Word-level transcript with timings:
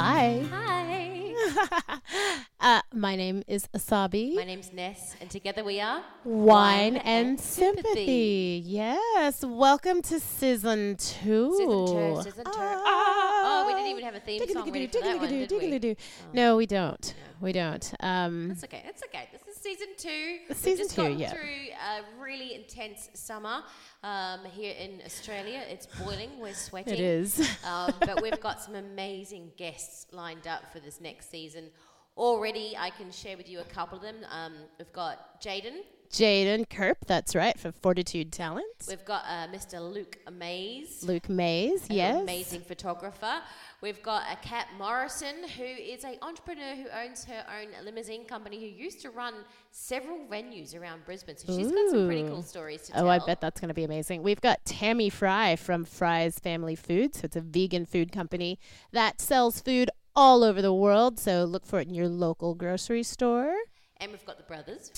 Hi. 0.00 0.44
Hi. 0.52 1.98
uh, 2.60 2.82
my 2.94 3.16
name 3.16 3.42
is 3.48 3.66
Asabi. 3.74 4.36
My 4.36 4.44
name's 4.44 4.72
Ness, 4.72 5.16
and 5.20 5.28
together 5.28 5.64
we 5.64 5.80
are 5.80 6.04
Wine 6.22 6.98
and 6.98 7.40
sympathy. 7.40 8.62
Yes. 8.64 9.44
Welcome 9.44 10.02
to 10.02 10.20
season 10.20 10.98
two. 10.98 11.52
Season 11.56 11.86
two. 11.86 12.22
Season 12.22 12.44
two. 12.44 12.52
Ah. 12.54 13.64
Oh, 13.64 13.64
we 13.66 13.74
didn't 13.74 13.90
even 13.90 14.04
have 14.04 14.14
a 14.14 14.20
theme 14.20 14.48
song 14.48 14.70
ready 14.70 14.86
for 14.86 15.00
that 15.00 15.18
one, 15.18 15.28
did 15.30 15.50
we? 15.50 15.58
Diggly-doo. 15.58 15.96
No, 16.32 16.56
we 16.56 16.66
don't. 16.66 17.14
We 17.40 17.50
don't. 17.50 17.92
Um, 17.98 18.50
That's 18.50 18.62
okay. 18.62 18.82
That's 18.84 19.02
okay. 19.02 19.28
This 19.32 19.47
season 19.68 19.88
two. 19.96 20.38
It's 20.48 20.60
season 20.60 20.84
just 20.86 20.96
two, 20.96 21.12
yeah. 21.12 21.30
through 21.30 21.42
a 21.42 22.22
really 22.22 22.54
intense 22.54 23.10
summer 23.14 23.62
um, 24.02 24.40
here 24.50 24.74
in 24.78 25.02
Australia. 25.04 25.62
It's 25.68 25.86
boiling. 25.86 26.30
We're 26.40 26.54
sweating. 26.54 26.94
it 26.94 27.00
is. 27.00 27.40
um, 27.64 27.92
but 28.00 28.22
we've 28.22 28.40
got 28.40 28.62
some 28.62 28.76
amazing 28.76 29.52
guests 29.56 30.06
lined 30.12 30.46
up 30.46 30.72
for 30.72 30.80
this 30.80 31.00
next 31.00 31.30
season. 31.30 31.64
Already, 32.16 32.76
I 32.78 32.90
can 32.90 33.12
share 33.12 33.36
with 33.36 33.48
you 33.48 33.60
a 33.60 33.64
couple 33.64 33.98
of 33.98 34.02
them. 34.02 34.16
Um, 34.30 34.54
we've 34.78 34.92
got 34.92 35.40
Jaden. 35.42 35.82
Jaden 36.10 36.68
Kerp, 36.70 36.98
that's 37.06 37.34
right, 37.36 37.58
for 37.58 37.70
Fortitude 37.70 38.32
Talents. 38.32 38.88
We've 38.88 39.04
got 39.04 39.24
uh, 39.26 39.46
Mr. 39.52 39.80
Luke 39.92 40.16
Mays. 40.32 41.02
Luke 41.04 41.28
Mays, 41.28 41.88
an 41.88 41.96
yes. 41.96 42.22
amazing 42.22 42.62
photographer. 42.62 43.40
We've 43.82 44.02
got 44.02 44.22
a 44.32 44.36
Kat 44.36 44.68
Morrison, 44.78 45.36
who 45.56 45.64
is 45.64 46.04
an 46.04 46.16
entrepreneur 46.22 46.74
who 46.74 46.86
owns 46.88 47.24
her 47.26 47.44
own 47.60 47.84
limousine 47.84 48.24
company, 48.24 48.58
who 48.58 48.66
used 48.66 49.02
to 49.02 49.10
run 49.10 49.34
several 49.70 50.18
venues 50.30 50.74
around 50.78 51.04
Brisbane. 51.04 51.36
So 51.36 51.54
she's 51.56 51.70
got 51.70 51.90
some 51.90 52.06
pretty 52.06 52.26
cool 52.26 52.42
stories 52.42 52.82
to 52.86 52.92
Oh, 52.94 52.96
tell. 53.00 53.10
I 53.10 53.18
bet 53.20 53.40
that's 53.40 53.60
going 53.60 53.68
to 53.68 53.74
be 53.74 53.84
amazing. 53.84 54.22
We've 54.22 54.40
got 54.40 54.64
Tammy 54.64 55.10
Fry 55.10 55.56
from 55.56 55.84
Fry's 55.84 56.38
Family 56.38 56.74
Foods. 56.74 57.20
So 57.20 57.26
it's 57.26 57.36
a 57.36 57.40
vegan 57.40 57.84
food 57.86 58.10
company 58.12 58.58
that 58.92 59.20
sells 59.20 59.60
food 59.60 59.90
all 60.16 60.42
over 60.42 60.60
the 60.62 60.74
world. 60.74 61.20
So 61.20 61.44
look 61.44 61.64
for 61.66 61.78
it 61.80 61.86
in 61.88 61.94
your 61.94 62.08
local 62.08 62.54
grocery 62.54 63.02
store. 63.04 63.54
And 64.00 64.10
we've 64.10 64.24
got 64.24 64.38
the 64.38 64.44
brothers. 64.44 64.90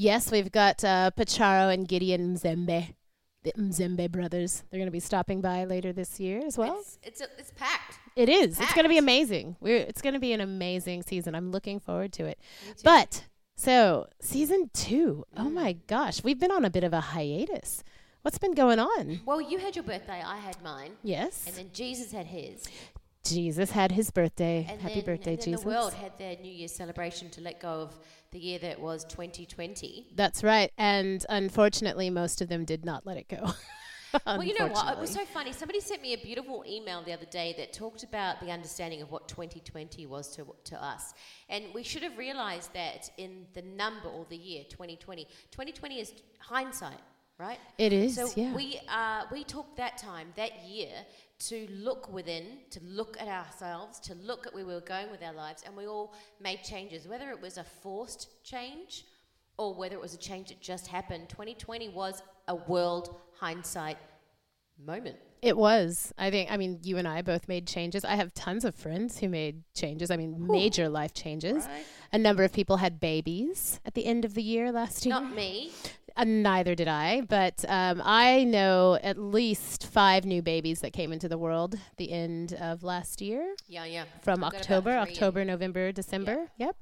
Yes, 0.00 0.30
we've 0.30 0.52
got 0.52 0.84
uh, 0.84 1.10
Pacharo 1.16 1.74
and 1.74 1.88
Gideon 1.88 2.36
Mzembe, 2.36 2.94
the 3.42 3.52
Mzembe 3.54 4.08
brothers. 4.08 4.62
They're 4.70 4.78
going 4.78 4.86
to 4.86 4.92
be 4.92 5.00
stopping 5.00 5.40
by 5.40 5.64
later 5.64 5.92
this 5.92 6.20
year 6.20 6.40
as 6.46 6.56
well. 6.56 6.78
It's 6.78 6.98
it's, 7.02 7.20
it's 7.36 7.50
packed. 7.56 7.98
It 8.14 8.28
is. 8.28 8.60
It's 8.60 8.74
going 8.74 8.84
to 8.84 8.88
be 8.88 8.98
amazing. 8.98 9.56
We're. 9.60 9.78
It's 9.78 10.00
going 10.00 10.14
to 10.14 10.20
be 10.20 10.32
an 10.32 10.40
amazing 10.40 11.02
season. 11.02 11.34
I'm 11.34 11.50
looking 11.50 11.80
forward 11.80 12.12
to 12.12 12.26
it. 12.26 12.38
But 12.84 13.24
so 13.56 14.06
season 14.20 14.70
two. 14.72 15.24
Mm. 15.36 15.46
Oh 15.46 15.50
my 15.50 15.72
gosh, 15.88 16.22
we've 16.22 16.38
been 16.38 16.52
on 16.52 16.64
a 16.64 16.70
bit 16.70 16.84
of 16.84 16.92
a 16.92 17.00
hiatus. 17.00 17.82
What's 18.22 18.38
been 18.38 18.54
going 18.54 18.78
on? 18.78 19.20
Well, 19.26 19.40
you 19.40 19.58
had 19.58 19.74
your 19.74 19.84
birthday, 19.84 20.22
I 20.24 20.36
had 20.36 20.62
mine, 20.62 20.92
Yes. 21.02 21.44
and 21.46 21.56
then 21.56 21.70
Jesus 21.72 22.12
had 22.12 22.26
his. 22.26 22.64
Jesus 23.24 23.70
had 23.72 23.92
his 23.92 24.10
birthday. 24.10 24.66
And 24.68 24.80
Happy 24.80 24.96
then, 24.96 25.04
birthday, 25.04 25.30
and 25.32 25.40
then 25.40 25.44
Jesus. 25.44 25.62
the 25.62 25.68
world 25.68 25.92
had 25.94 26.18
their 26.18 26.36
New 26.36 26.50
Year's 26.52 26.72
celebration 26.72 27.30
to 27.30 27.40
let 27.40 27.60
go 27.60 27.68
of 27.68 27.94
the 28.30 28.38
year 28.38 28.58
that 28.58 28.80
was 28.80 29.04
2020. 29.04 30.08
That's 30.14 30.44
right. 30.44 30.70
And 30.76 31.24
unfortunately, 31.28 32.10
most 32.10 32.40
of 32.40 32.48
them 32.48 32.64
did 32.64 32.84
not 32.84 33.06
let 33.06 33.16
it 33.16 33.28
go. 33.28 33.52
Well, 34.26 34.42
you 34.42 34.58
know 34.58 34.68
what? 34.68 34.96
It 34.96 34.98
was 34.98 35.10
so 35.10 35.24
funny. 35.26 35.52
Somebody 35.52 35.80
sent 35.80 36.00
me 36.00 36.14
a 36.14 36.16
beautiful 36.16 36.64
email 36.66 37.02
the 37.02 37.12
other 37.12 37.26
day 37.26 37.54
that 37.58 37.74
talked 37.74 38.04
about 38.04 38.40
the 38.40 38.50
understanding 38.50 39.02
of 39.02 39.10
what 39.10 39.28
2020 39.28 40.06
was 40.06 40.34
to, 40.36 40.46
to 40.64 40.82
us. 40.82 41.12
And 41.50 41.64
we 41.74 41.82
should 41.82 42.02
have 42.02 42.16
realized 42.16 42.72
that 42.72 43.10
in 43.18 43.46
the 43.52 43.60
number 43.60 44.08
or 44.08 44.26
the 44.30 44.36
year 44.36 44.64
2020. 44.70 45.24
2020 45.50 46.00
is 46.00 46.12
hindsight, 46.38 47.00
right? 47.38 47.58
It 47.76 47.92
is, 47.92 48.14
So 48.14 48.30
yeah. 48.34 48.54
we, 48.54 48.80
uh, 48.88 49.24
we 49.30 49.44
took 49.44 49.76
that 49.76 49.98
time, 49.98 50.32
that 50.36 50.64
year, 50.66 50.88
to 51.40 51.68
look 51.70 52.12
within, 52.12 52.58
to 52.70 52.80
look 52.82 53.16
at 53.20 53.28
ourselves, 53.28 54.00
to 54.00 54.14
look 54.14 54.46
at 54.46 54.54
where 54.54 54.66
we 54.66 54.74
were 54.74 54.80
going 54.80 55.10
with 55.10 55.22
our 55.22 55.32
lives, 55.32 55.62
and 55.64 55.76
we 55.76 55.86
all 55.86 56.14
made 56.40 56.62
changes. 56.64 57.06
Whether 57.06 57.30
it 57.30 57.40
was 57.40 57.58
a 57.58 57.64
forced 57.64 58.42
change 58.44 59.04
or 59.56 59.74
whether 59.74 59.94
it 59.94 60.00
was 60.00 60.14
a 60.14 60.18
change 60.18 60.48
that 60.48 60.60
just 60.60 60.88
happened, 60.88 61.28
2020 61.28 61.90
was 61.90 62.22
a 62.48 62.54
world 62.54 63.16
hindsight 63.38 63.98
moment. 64.84 65.16
It 65.40 65.56
was. 65.56 66.12
I 66.18 66.30
think, 66.30 66.50
I 66.50 66.56
mean, 66.56 66.80
you 66.82 66.96
and 66.98 67.06
I 67.06 67.22
both 67.22 67.46
made 67.46 67.66
changes. 67.66 68.04
I 68.04 68.16
have 68.16 68.34
tons 68.34 68.64
of 68.64 68.74
friends 68.74 69.18
who 69.18 69.28
made 69.28 69.62
changes. 69.74 70.10
I 70.10 70.16
mean, 70.16 70.48
major 70.48 70.88
life 70.88 71.14
changes. 71.14 71.66
Right. 71.66 71.84
A 72.12 72.18
number 72.18 72.42
of 72.42 72.52
people 72.52 72.78
had 72.78 72.98
babies 72.98 73.78
at 73.84 73.94
the 73.94 74.06
end 74.06 74.24
of 74.24 74.34
the 74.34 74.42
year 74.42 74.72
last 74.72 75.06
year. 75.06 75.14
Not 75.14 75.32
me. 75.32 75.72
Uh, 76.16 76.24
neither 76.24 76.74
did 76.74 76.88
I, 76.88 77.20
but 77.22 77.64
um, 77.68 78.02
I 78.04 78.44
know 78.44 78.98
at 79.02 79.18
least 79.18 79.86
five 79.86 80.24
new 80.24 80.42
babies 80.42 80.80
that 80.80 80.92
came 80.92 81.12
into 81.12 81.28
the 81.28 81.38
world 81.38 81.76
the 81.96 82.10
end 82.12 82.52
of 82.54 82.82
last 82.82 83.20
year 83.20 83.54
Yeah, 83.66 83.84
yeah. 83.84 84.04
from 84.22 84.42
I've 84.42 84.54
October, 84.54 84.90
October, 84.90 85.44
November, 85.44 85.92
December. 85.92 86.50
Yep. 86.58 86.76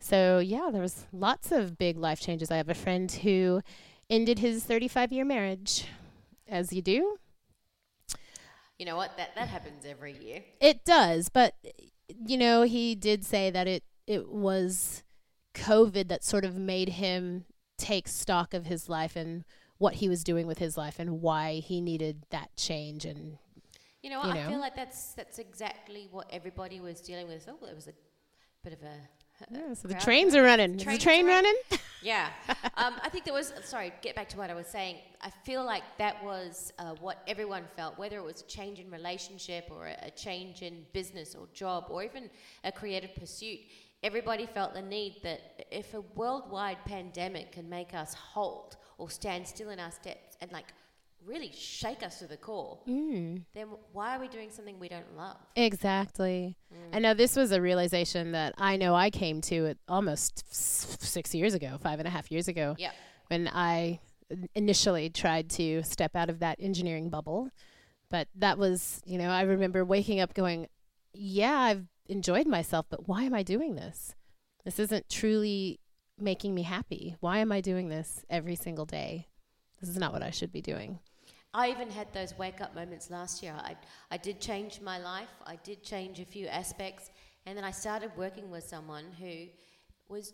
So 0.00 0.38
yeah, 0.38 0.68
there 0.72 0.82
was 0.82 1.06
lots 1.12 1.52
of 1.52 1.78
big 1.78 1.96
life 1.96 2.20
changes. 2.20 2.50
I 2.50 2.56
have 2.56 2.68
a 2.68 2.74
friend 2.74 3.10
who 3.10 3.62
ended 4.10 4.40
his 4.40 4.64
35 4.64 5.12
year 5.12 5.24
marriage, 5.24 5.86
as 6.48 6.72
you 6.72 6.82
do. 6.82 7.16
You 8.78 8.86
know 8.86 8.96
what? 8.96 9.16
That 9.16 9.34
that 9.36 9.48
happens 9.48 9.84
every 9.86 10.12
year. 10.18 10.42
It 10.60 10.84
does, 10.84 11.28
but 11.28 11.54
you 12.26 12.36
know, 12.36 12.62
he 12.62 12.94
did 12.94 13.24
say 13.24 13.50
that 13.50 13.68
it 13.68 13.84
it 14.06 14.28
was 14.28 15.04
COVID 15.54 16.08
that 16.08 16.24
sort 16.24 16.44
of 16.44 16.56
made 16.56 16.88
him 16.90 17.44
take 17.82 18.06
stock 18.06 18.54
of 18.54 18.66
his 18.66 18.88
life 18.88 19.16
and 19.16 19.44
what 19.78 19.94
he 19.94 20.08
was 20.08 20.22
doing 20.22 20.46
with 20.46 20.58
his 20.58 20.76
life 20.76 20.98
and 21.00 21.20
why 21.20 21.54
he 21.54 21.80
needed 21.80 22.24
that 22.30 22.54
change 22.56 23.04
and 23.04 23.38
You 24.02 24.10
know? 24.10 24.22
You 24.22 24.30
I 24.30 24.46
feel 24.48 24.60
like 24.60 24.76
that's 24.76 25.14
that's 25.14 25.38
exactly 25.38 26.08
what 26.10 26.28
everybody 26.30 26.80
was 26.80 27.00
dealing 27.00 27.26
with. 27.26 27.48
Oh, 27.48 27.66
it 27.66 27.74
was 27.74 27.88
a 27.88 27.94
bit 28.62 28.72
of 28.72 28.82
a 28.82 28.94
yeah, 29.50 29.74
so 29.74 29.88
the 29.88 29.94
trains 29.94 30.34
are 30.34 30.42
running. 30.42 30.76
Is 30.76 30.84
the 30.84 30.98
train 30.98 31.26
are 31.26 31.28
running? 31.28 31.54
Yeah. 32.04 32.30
um, 32.76 32.94
I 33.00 33.08
think 33.10 33.24
there 33.24 33.32
was, 33.32 33.52
sorry, 33.62 33.92
get 34.02 34.16
back 34.16 34.28
to 34.30 34.36
what 34.36 34.50
I 34.50 34.54
was 34.54 34.66
saying. 34.66 34.96
I 35.20 35.30
feel 35.44 35.64
like 35.64 35.84
that 35.98 36.20
was 36.24 36.72
uh, 36.80 36.94
what 37.00 37.22
everyone 37.28 37.62
felt, 37.76 37.96
whether 37.96 38.16
it 38.16 38.24
was 38.24 38.40
a 38.40 38.46
change 38.46 38.80
in 38.80 38.90
relationship 38.90 39.68
or 39.70 39.86
a, 39.86 39.96
a 40.06 40.10
change 40.10 40.62
in 40.62 40.84
business 40.92 41.36
or 41.36 41.46
job 41.54 41.84
or 41.90 42.02
even 42.02 42.28
a 42.64 42.72
creative 42.72 43.14
pursuit. 43.14 43.60
Everybody 44.02 44.46
felt 44.46 44.74
the 44.74 44.82
need 44.82 45.20
that 45.22 45.66
if 45.70 45.94
a 45.94 46.00
worldwide 46.00 46.78
pandemic 46.84 47.52
can 47.52 47.68
make 47.68 47.94
us 47.94 48.14
halt 48.14 48.76
or 48.98 49.08
stand 49.10 49.46
still 49.46 49.70
in 49.70 49.78
our 49.78 49.90
steps 49.92 50.36
and 50.40 50.50
like 50.52 50.66
really 51.24 51.52
shake 51.52 52.02
us 52.02 52.18
to 52.18 52.26
the 52.26 52.36
core, 52.36 52.80
Mm. 52.88 53.42
then 53.54 53.68
why 53.92 54.16
are 54.16 54.20
we 54.20 54.26
doing 54.26 54.50
something 54.50 54.80
we 54.80 54.88
don't 54.88 55.16
love? 55.16 55.36
Exactly. 55.54 56.56
And 56.90 57.02
now 57.02 57.14
this 57.14 57.36
was 57.36 57.52
a 57.52 57.60
realization 57.60 58.32
that 58.32 58.54
I 58.58 58.76
know 58.76 58.94
I 58.96 59.10
came 59.10 59.40
to 59.42 59.66
it 59.66 59.78
almost 59.88 60.44
s- 60.50 60.96
six 61.00 61.32
years 61.32 61.54
ago, 61.54 61.78
five 61.80 62.00
and 62.00 62.08
a 62.08 62.10
half 62.10 62.32
years 62.32 62.48
ago, 62.48 62.74
Yeah. 62.78 62.90
when 63.28 63.46
I 63.46 64.00
initially 64.56 65.10
tried 65.10 65.48
to 65.50 65.82
step 65.84 66.16
out 66.16 66.28
of 66.28 66.40
that 66.40 66.56
engineering 66.58 67.08
bubble. 67.08 67.50
But 68.10 68.26
that 68.34 68.58
was, 68.58 69.00
you 69.04 69.18
know, 69.18 69.28
I 69.30 69.42
remember 69.42 69.84
waking 69.84 70.18
up 70.20 70.34
going, 70.34 70.66
yeah, 71.14 71.56
I've 71.56 71.86
enjoyed 72.08 72.46
myself, 72.46 72.86
but 72.88 73.08
why 73.08 73.22
am 73.22 73.34
I 73.34 73.42
doing 73.42 73.74
this? 73.74 74.14
This 74.64 74.78
isn't 74.78 75.08
truly 75.08 75.80
making 76.18 76.54
me 76.54 76.62
happy. 76.62 77.16
Why 77.20 77.38
am 77.38 77.50
I 77.52 77.60
doing 77.60 77.88
this 77.88 78.24
every 78.30 78.54
single 78.54 78.86
day? 78.86 79.28
This 79.80 79.90
is 79.90 79.96
not 79.96 80.12
what 80.12 80.22
I 80.22 80.30
should 80.30 80.52
be 80.52 80.62
doing. 80.62 81.00
I 81.54 81.70
even 81.70 81.90
had 81.90 82.12
those 82.12 82.36
wake 82.38 82.60
up 82.60 82.74
moments 82.74 83.10
last 83.10 83.42
year. 83.42 83.54
I, 83.56 83.76
I 84.10 84.16
did 84.16 84.40
change 84.40 84.80
my 84.80 84.98
life, 84.98 85.28
I 85.44 85.56
did 85.64 85.82
change 85.82 86.18
a 86.18 86.24
few 86.24 86.46
aspects, 86.46 87.10
and 87.44 87.56
then 87.56 87.64
I 87.64 87.72
started 87.72 88.10
working 88.16 88.50
with 88.50 88.64
someone 88.64 89.04
who 89.18 89.46
was 90.08 90.32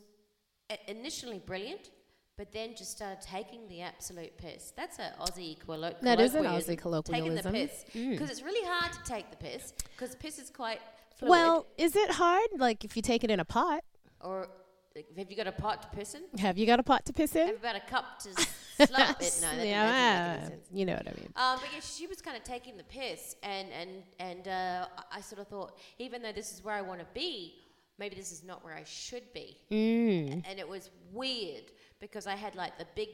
initially 0.86 1.40
brilliant, 1.44 1.90
but 2.36 2.52
then 2.52 2.76
just 2.76 2.92
started 2.92 3.20
taking 3.20 3.66
the 3.68 3.80
absolute 3.80 4.36
piss. 4.36 4.72
That's 4.76 4.98
an 4.98 5.12
Aussie 5.20 5.58
colloquialism. 5.58 6.04
That 6.04 6.20
is 6.20 6.34
an 6.34 6.44
Aussie 6.44 6.78
colloquialism. 6.78 7.52
Taking 7.52 7.52
the 7.52 7.66
piss. 7.66 7.84
Mm. 7.94 8.10
Because 8.10 8.30
it's 8.30 8.42
really 8.42 8.66
hard 8.68 8.92
to 8.92 9.02
take 9.04 9.30
the 9.30 9.36
piss, 9.36 9.72
because 9.96 10.14
piss 10.16 10.38
is 10.38 10.50
quite 10.50 10.80
fluid. 11.18 11.30
Well, 11.30 11.66
is 11.76 11.96
it 11.96 12.10
hard? 12.12 12.48
Like 12.56 12.84
if 12.84 12.96
you 12.96 13.02
take 13.02 13.24
it 13.24 13.30
in 13.30 13.40
a 13.40 13.44
pot, 13.44 13.82
or 14.20 14.48
like, 14.94 15.06
have 15.16 15.30
you 15.30 15.36
got 15.36 15.46
a 15.46 15.52
pot 15.52 15.82
to 15.82 15.88
piss 15.96 16.14
in? 16.14 16.22
have 16.38 16.58
you 16.58 16.66
got 16.66 16.80
a 16.80 16.82
pot 16.82 17.06
to 17.06 17.12
piss 17.12 17.34
in? 17.36 17.46
Have 17.48 17.56
about 17.56 17.76
a 17.76 17.80
cup 17.80 18.18
to 18.20 18.28
s- 18.38 18.46
slump 18.88 19.20
it? 19.20 19.38
No, 19.42 19.56
that, 19.56 19.66
yeah, 19.66 19.86
that 19.86 20.00
doesn't 20.00 20.38
make 20.38 20.40
ah, 20.40 20.40
any 20.40 20.48
sense. 20.48 20.66
you 20.72 20.86
know 20.86 20.94
what 20.94 21.06
I 21.08 21.10
mean. 21.20 21.32
Um, 21.36 21.58
but 21.60 21.68
yeah, 21.74 21.80
she 21.80 22.06
was 22.06 22.20
kind 22.20 22.36
of 22.36 22.42
taking 22.44 22.76
the 22.76 22.84
piss, 22.84 23.36
and 23.42 23.68
and 23.72 23.90
and 24.18 24.48
uh, 24.48 24.86
I- 25.12 25.20
sort 25.20 25.40
of 25.40 25.48
thought, 25.48 25.78
even 25.98 26.22
though 26.22 26.32
this 26.32 26.52
is 26.52 26.64
where 26.64 26.74
I 26.74 26.82
want 26.82 27.00
to 27.00 27.06
be, 27.14 27.54
maybe 27.98 28.16
this 28.16 28.32
is 28.32 28.42
not 28.44 28.64
where 28.64 28.74
I 28.74 28.84
should 28.84 29.32
be. 29.32 29.56
Mm. 29.70 30.42
And 30.48 30.58
it 30.58 30.68
was 30.68 30.90
weird 31.12 31.64
because 32.00 32.26
I 32.26 32.34
had 32.34 32.54
like 32.54 32.78
the 32.78 32.86
big 32.94 33.08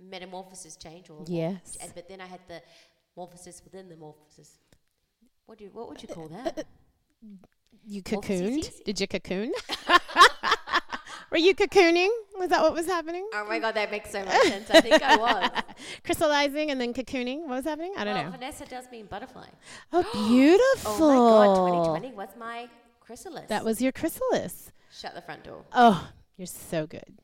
metamorphosis 0.00 0.76
change, 0.76 1.10
or 1.10 1.24
Yes. 1.26 1.76
and, 1.80 1.92
but 1.94 2.08
then 2.08 2.20
I 2.20 2.26
had 2.26 2.40
the 2.48 2.60
morphosis 3.16 3.62
within 3.64 3.88
the 3.88 3.94
morphosis. 3.94 4.58
What 5.46 5.58
do 5.58 5.64
you, 5.64 5.70
what 5.72 5.88
would 5.88 6.02
you 6.02 6.08
call 6.08 6.28
that? 6.28 6.66
You 7.86 8.02
cocooned? 8.02 8.84
Did 8.84 9.00
you 9.00 9.06
cocoon? 9.06 9.52
Were 11.30 11.38
you 11.38 11.54
cocooning? 11.54 12.08
Was 12.38 12.50
that 12.50 12.62
what 12.62 12.72
was 12.72 12.86
happening? 12.86 13.28
oh 13.34 13.44
my 13.48 13.58
god, 13.58 13.74
that 13.74 13.90
makes 13.90 14.10
so 14.10 14.24
much 14.24 14.40
sense. 14.42 14.70
I 14.70 14.80
think 14.80 15.02
I 15.02 15.16
was. 15.56 15.62
Crystallizing 16.04 16.70
and 16.70 16.80
then 16.80 16.94
cocooning? 16.94 17.40
What 17.40 17.56
was 17.56 17.64
happening? 17.64 17.92
I 17.96 18.04
don't 18.04 18.14
well, 18.14 18.24
know. 18.24 18.30
Vanessa 18.30 18.64
does 18.66 18.84
mean 18.92 19.06
butterfly. 19.06 19.48
Oh, 19.92 20.02
beautiful. 20.28 20.92
Oh 21.04 21.38
my 21.38 21.46
god, 21.46 21.84
2020 22.00 22.12
was 22.14 22.28
my 22.38 22.68
chrysalis. 23.00 23.48
That 23.48 23.64
was 23.64 23.82
your 23.82 23.90
chrysalis. 23.92 24.70
Shut 24.92 25.14
the 25.14 25.22
front 25.22 25.42
door. 25.44 25.64
Oh, 25.72 26.08
you're 26.36 26.46
so 26.46 26.86
good. 26.86 27.18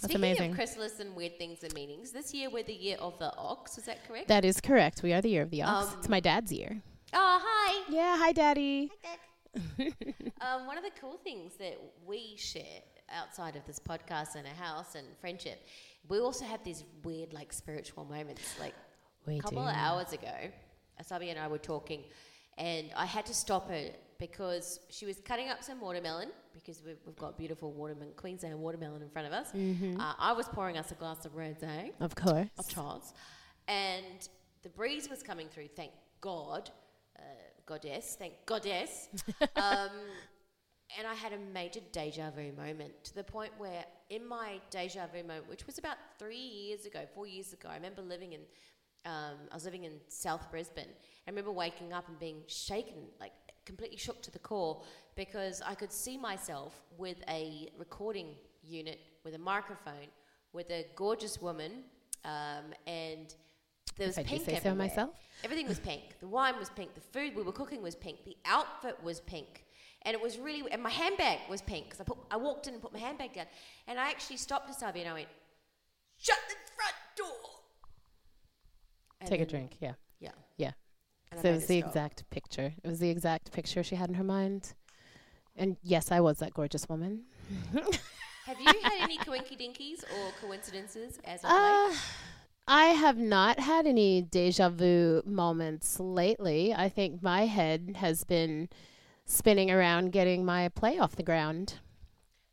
That's 0.00 0.14
Speaking 0.14 0.16
amazing. 0.16 0.50
of 0.52 0.56
chrysalis 0.56 0.98
and 0.98 1.14
weird 1.14 1.36
things 1.38 1.62
and 1.62 1.74
meanings, 1.74 2.10
this 2.10 2.32
year 2.32 2.48
we're 2.50 2.62
the 2.64 2.72
year 2.72 2.96
of 3.00 3.18
the 3.18 3.36
ox. 3.36 3.76
Is 3.76 3.84
that 3.84 4.06
correct? 4.08 4.28
That 4.28 4.44
is 4.46 4.60
correct. 4.60 5.02
We 5.02 5.12
are 5.12 5.20
the 5.20 5.28
year 5.28 5.42
of 5.42 5.50
the 5.50 5.62
ox. 5.62 5.92
Um, 5.92 5.98
it's 5.98 6.08
my 6.08 6.20
dad's 6.20 6.50
year. 6.52 6.80
oh, 7.12 7.40
hi. 7.44 7.84
Yeah, 7.90 8.16
hi, 8.16 8.32
daddy. 8.32 8.90
Um, 10.40 10.66
one 10.66 10.76
of 10.76 10.82
the 10.82 10.90
cool 11.00 11.18
things 11.22 11.52
that 11.58 11.78
we 12.04 12.34
share 12.36 12.80
outside 13.14 13.54
of 13.54 13.64
this 13.64 13.78
podcast 13.78 14.34
and 14.34 14.44
a 14.44 14.50
house 14.50 14.96
and 14.96 15.06
friendship, 15.20 15.64
we 16.08 16.18
also 16.18 16.44
have 16.44 16.64
these 16.64 16.82
weird, 17.04 17.32
like, 17.32 17.52
spiritual 17.52 18.04
moments. 18.04 18.58
Like, 18.58 18.74
We 19.24 19.38
a 19.38 19.40
couple 19.40 19.62
do. 19.62 19.68
of 19.68 19.74
hours 19.76 20.12
ago, 20.12 20.34
Asabi 21.00 21.30
and 21.30 21.38
I 21.38 21.46
were 21.46 21.58
talking, 21.58 22.02
and 22.58 22.90
I 22.96 23.06
had 23.06 23.24
to 23.26 23.34
stop 23.34 23.68
her 23.70 23.90
because 24.18 24.80
she 24.90 25.06
was 25.06 25.18
cutting 25.20 25.48
up 25.48 25.62
some 25.62 25.80
watermelon 25.80 26.30
because 26.54 26.82
we've, 26.84 26.98
we've 27.06 27.16
got 27.16 27.38
beautiful 27.38 27.70
watermelon, 27.72 28.12
Queensland 28.16 28.58
watermelon 28.58 29.00
in 29.00 29.10
front 29.10 29.28
of 29.28 29.32
us. 29.32 29.52
Mm-hmm. 29.52 30.00
Uh, 30.00 30.14
I 30.18 30.32
was 30.32 30.46
pouring 30.48 30.76
us 30.76 30.90
a 30.90 30.94
glass 30.96 31.24
of 31.24 31.36
rosé 31.36 31.92
Of 32.00 32.16
course. 32.16 32.48
of 32.58 32.68
Charles, 32.68 33.14
and 33.68 34.28
the 34.64 34.70
breeze 34.70 35.08
was 35.08 35.22
coming 35.22 35.48
through. 35.48 35.68
Thank 35.76 35.92
God, 36.20 36.70
uh, 37.16 37.22
goddess, 37.72 38.16
thank 38.18 38.34
goddess. 38.44 39.08
um, 39.56 39.88
and 40.98 41.06
I 41.06 41.14
had 41.14 41.32
a 41.32 41.38
major 41.54 41.80
deja 41.90 42.30
vu 42.30 42.52
moment 42.52 42.92
to 43.04 43.14
the 43.14 43.24
point 43.24 43.50
where, 43.56 43.84
in 44.10 44.28
my 44.28 44.60
deja 44.70 45.06
vu 45.10 45.22
moment, 45.22 45.48
which 45.48 45.66
was 45.66 45.78
about 45.78 45.96
three 46.18 46.36
years 46.36 46.84
ago, 46.84 47.00
four 47.14 47.26
years 47.26 47.54
ago, 47.54 47.70
I 47.70 47.76
remember 47.76 48.02
living 48.02 48.34
in. 48.34 48.40
Um, 49.04 49.38
I 49.50 49.54
was 49.54 49.64
living 49.64 49.84
in 49.84 49.94
South 50.08 50.48
Brisbane. 50.50 50.92
I 51.26 51.30
remember 51.30 51.50
waking 51.50 51.92
up 51.92 52.08
and 52.08 52.18
being 52.20 52.42
shaken, 52.46 53.08
like 53.18 53.32
completely 53.64 53.96
shook 53.96 54.20
to 54.22 54.30
the 54.30 54.38
core, 54.38 54.82
because 55.16 55.62
I 55.66 55.74
could 55.74 55.92
see 55.92 56.18
myself 56.18 56.74
with 56.98 57.16
a 57.26 57.70
recording 57.78 58.34
unit, 58.62 59.00
with 59.24 59.34
a 59.34 59.38
microphone, 59.38 60.08
with 60.52 60.70
a 60.70 60.86
gorgeous 60.94 61.40
woman, 61.40 61.72
um, 62.24 62.66
and 62.86 63.34
there 63.96 64.06
was 64.06 64.18
I 64.18 64.22
pink 64.22 64.44
say 64.44 64.58
so 64.62 64.74
myself. 64.74 65.10
Everything 65.44 65.68
was 65.68 65.78
pink. 65.78 66.02
The 66.20 66.28
wine 66.28 66.58
was 66.58 66.70
pink. 66.70 66.94
The 66.94 67.00
food 67.00 67.34
we 67.36 67.42
were 67.42 67.52
cooking 67.52 67.82
was 67.82 67.94
pink. 67.94 68.24
The 68.24 68.36
outfit 68.44 68.98
was 69.02 69.20
pink. 69.20 69.64
And 70.02 70.14
it 70.14 70.20
was 70.20 70.38
really, 70.38 70.70
and 70.72 70.82
my 70.82 70.90
handbag 70.90 71.38
was 71.48 71.62
pink 71.62 71.84
because 71.86 72.00
I, 72.00 72.04
put, 72.04 72.18
I 72.30 72.36
walked 72.36 72.66
in 72.66 72.74
and 72.74 72.82
put 72.82 72.92
my 72.92 72.98
handbag 72.98 73.34
down. 73.34 73.46
And 73.86 73.98
I 73.98 74.08
actually 74.08 74.36
stopped 74.38 74.66
to 74.68 74.74
Asabi 74.74 75.00
and 75.00 75.08
I 75.08 75.12
went, 75.12 75.28
shut 76.18 76.38
the 76.48 76.54
front 76.74 76.94
door. 77.16 77.50
And 79.20 79.30
Take 79.30 79.40
a 79.40 79.46
drink. 79.46 79.76
Yeah. 79.80 79.92
Yeah. 80.20 80.30
Yeah. 80.56 80.72
And 81.30 81.40
So 81.40 81.50
it 81.50 81.54
was 81.54 81.66
the 81.66 81.78
stop. 81.80 81.88
exact 81.90 82.30
picture. 82.30 82.72
It 82.82 82.88
was 82.88 82.98
the 82.98 83.10
exact 83.10 83.52
picture 83.52 83.82
she 83.84 83.94
had 83.94 84.08
in 84.08 84.14
her 84.16 84.24
mind. 84.24 84.74
And 85.54 85.76
yes, 85.82 86.10
I 86.10 86.20
was 86.20 86.38
that 86.38 86.54
gorgeous 86.54 86.88
woman. 86.88 87.22
Have 88.46 88.60
you 88.60 88.66
had 88.82 88.92
any 89.00 89.18
coinky 89.28 89.56
dinkies 89.60 90.02
or 90.02 90.32
coincidences 90.40 91.18
as 91.24 91.44
of 91.44 91.50
uh, 91.50 91.88
late? 91.88 91.98
I 92.66 92.86
have 92.86 93.18
not 93.18 93.60
had 93.60 93.86
any 93.86 94.22
deja 94.22 94.68
vu 94.68 95.22
moments 95.24 95.98
lately. 95.98 96.74
I 96.74 96.88
think 96.88 97.22
my 97.22 97.46
head 97.46 97.94
has 97.96 98.24
been 98.24 98.68
spinning 99.24 99.70
around 99.70 100.12
getting 100.12 100.44
my 100.44 100.68
play 100.68 100.98
off 100.98 101.16
the 101.16 101.22
ground. 101.22 101.80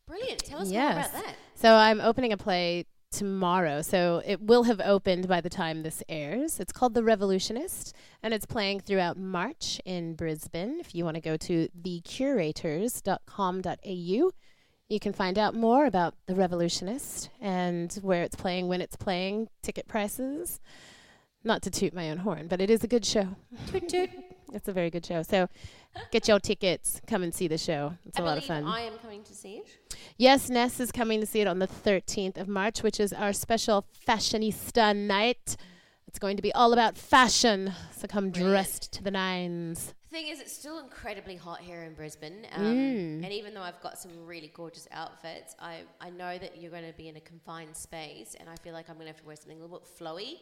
Brilliant. 0.08 0.46
Tell 0.46 0.62
us 0.62 0.72
more 0.72 0.92
about 0.92 1.14
that. 1.14 1.36
So 1.56 1.76
I'm 1.76 2.02
opening 2.02 2.34
a 2.34 2.38
play 2.38 2.86
tomorrow. 3.12 3.82
So 3.82 4.22
it 4.26 4.42
will 4.42 4.64
have 4.64 4.82
opened 4.82 5.28
by 5.28 5.42
the 5.42 5.50
time 5.50 5.84
this 5.84 6.02
airs. 6.10 6.60
It's 6.60 6.72
called 6.72 6.94
The 6.94 7.04
Revolutionist 7.04 7.94
and 8.24 8.34
it's 8.34 8.46
playing 8.46 8.80
throughout 8.82 9.18
March 9.18 9.82
in 9.86 10.16
Brisbane. 10.16 10.80
If 10.80 10.96
you 10.96 11.06
want 11.06 11.16
to 11.16 11.22
go 11.22 11.38
to 11.38 11.70
thecurators.com.au, 11.82 14.32
you 14.90 15.00
can 15.00 15.14
find 15.14 15.38
out 15.38 15.54
more 15.54 15.86
about 15.86 16.16
The 16.26 16.36
Revolutionist 16.36 17.30
and 17.40 17.94
where 18.02 18.24
it's 18.24 18.36
playing, 18.36 18.68
when 18.68 18.82
it's 18.82 18.96
playing, 18.96 19.50
ticket 19.62 19.88
prices. 19.88 20.60
Not 21.44 21.62
to 21.62 21.72
toot 21.72 21.94
my 21.94 22.10
own 22.10 22.18
horn, 22.18 22.48
but 22.48 22.60
it 22.60 22.70
is 22.70 22.84
a 22.84 22.88
good 22.88 23.06
show. 23.06 23.36
Toot 23.68 23.88
toot. 23.88 24.10
It's 24.52 24.68
a 24.68 24.74
very 24.74 24.90
good 24.90 25.06
show. 25.06 25.22
So 25.22 25.48
get 26.10 26.28
your 26.28 26.40
tickets, 26.40 27.00
come 27.06 27.22
and 27.22 27.32
see 27.32 27.48
the 27.48 27.60
show. 27.60 27.94
It's 28.08 28.18
I 28.18 28.24
a 28.24 28.26
lot 28.26 28.40
of 28.40 28.46
fun. 28.46 28.66
I 28.66 28.82
am 28.82 28.98
coming 28.98 29.22
to 29.26 29.36
see 29.36 29.58
it. 29.58 29.68
Yes, 30.18 30.50
Ness 30.50 30.80
is 30.80 30.92
coming 30.92 31.20
to 31.20 31.28
see 31.28 31.42
it 31.42 31.46
on 31.46 31.60
the 31.60 31.68
13th 31.68 32.36
of 32.36 32.48
March, 32.48 32.82
which 32.82 33.00
is 33.00 33.14
our 33.14 33.32
special 33.32 33.86
fashionista 34.08 34.96
night. 34.96 35.56
It's 36.08 36.18
going 36.18 36.36
to 36.36 36.42
be 36.42 36.52
all 36.54 36.74
about 36.74 36.98
fashion, 36.98 37.74
so 37.96 38.08
come 38.08 38.32
dressed 38.32 38.92
to 38.94 39.04
the 39.04 39.12
nines. 39.12 39.94
Thing 40.10 40.28
is, 40.28 40.40
it's 40.40 40.52
still 40.52 40.80
incredibly 40.80 41.36
hot 41.36 41.60
here 41.62 41.84
in 41.84 41.94
Brisbane. 41.94 42.46
Um, 42.54 42.64
Mm. 42.64 43.24
And 43.24 43.32
even 43.32 43.54
though 43.54 43.62
I've 43.62 43.82
got 43.82 43.98
some 43.98 44.12
really 44.26 44.52
gorgeous 44.54 44.88
outfits, 44.92 45.56
I, 45.60 45.82
I 46.02 46.10
know 46.10 46.38
that 46.38 46.58
you're 46.62 46.72
going 46.72 46.86
to 46.90 46.94
be 46.98 47.08
in 47.10 47.16
a 47.16 47.22
confined 47.22 47.76
space, 47.76 48.36
and 48.40 48.50
I 48.50 48.56
feel 48.58 48.74
like 48.74 48.90
I'm 48.90 48.96
going 48.96 49.06
to 49.08 49.12
have 49.14 49.22
to 49.22 49.26
wear 49.28 49.36
something 49.36 49.58
a 49.60 49.62
little 49.62 49.80
bit 49.80 49.88
flowy. 50.00 50.38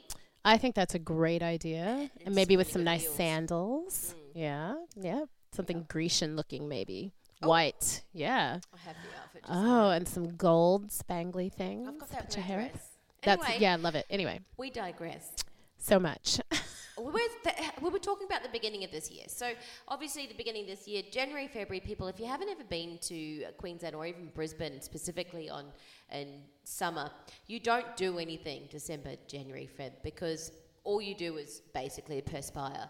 I 0.45 0.57
think 0.57 0.75
that's 0.75 0.95
a 0.95 0.99
great 0.99 1.43
idea, 1.43 2.09
It's 2.15 2.25
and 2.25 2.35
maybe 2.35 2.55
with 2.57 2.71
some 2.71 2.83
nice 2.83 3.01
heels. 3.03 3.15
sandals. 3.15 4.15
Mm. 4.15 4.21
Yeah, 4.35 4.75
yeah, 4.95 5.25
something 5.51 5.85
Grecian 5.89 6.35
looking, 6.35 6.67
maybe 6.69 7.11
Oh. 7.43 7.49
white. 7.49 8.01
Yeah. 8.13 8.59
I 8.73 8.77
have 8.79 8.95
the 8.95 9.21
outfit. 9.21 9.41
Just 9.45 9.53
Oh, 9.53 9.89
and 9.91 10.07
some 10.07 10.35
gold 10.37 10.89
spangly 10.89 11.51
things. 11.53 11.87
I've 11.87 11.99
got 11.99 12.09
that 12.09 12.25
put 12.27 12.35
your 12.37 12.45
hair 12.45 12.69
dress. 12.71 12.91
That's 13.21 13.43
Anyway, 13.45 13.61
yeah, 13.61 13.73
I 13.73 13.75
love 13.75 13.95
it. 13.95 14.05
Anyway, 14.09 14.39
we 14.57 14.69
digress. 14.71 15.33
so 15.77 15.99
much. 15.99 16.39
we 16.97 17.05
were, 17.05 17.19
th- 17.43 17.55
we 17.81 17.89
were 17.89 17.99
talking 17.99 18.27
about 18.27 18.43
the 18.43 18.49
beginning 18.49 18.83
of 18.83 18.91
this 18.91 19.11
year. 19.11 19.25
So, 19.27 19.51
obviously, 19.87 20.27
the 20.27 20.33
beginning 20.33 20.63
of 20.63 20.67
this 20.69 20.87
year, 20.87 21.03
January, 21.11 21.47
February, 21.47 21.79
people, 21.79 22.07
if 22.07 22.19
you 22.19 22.25
haven't 22.25 22.49
ever 22.49 22.63
been 22.63 22.97
to 23.03 23.45
Queensland 23.57 23.95
or 23.95 24.05
even 24.05 24.31
Brisbane, 24.33 24.81
specifically 24.81 25.49
on 25.49 25.65
in 26.11 26.41
summer, 26.63 27.11
you 27.47 27.59
don't 27.59 27.95
do 27.95 28.17
anything 28.17 28.67
December, 28.69 29.15
January, 29.27 29.69
Feb, 29.79 29.91
because 30.03 30.51
all 30.83 31.01
you 31.01 31.15
do 31.15 31.37
is 31.37 31.61
basically 31.73 32.21
perspire. 32.21 32.89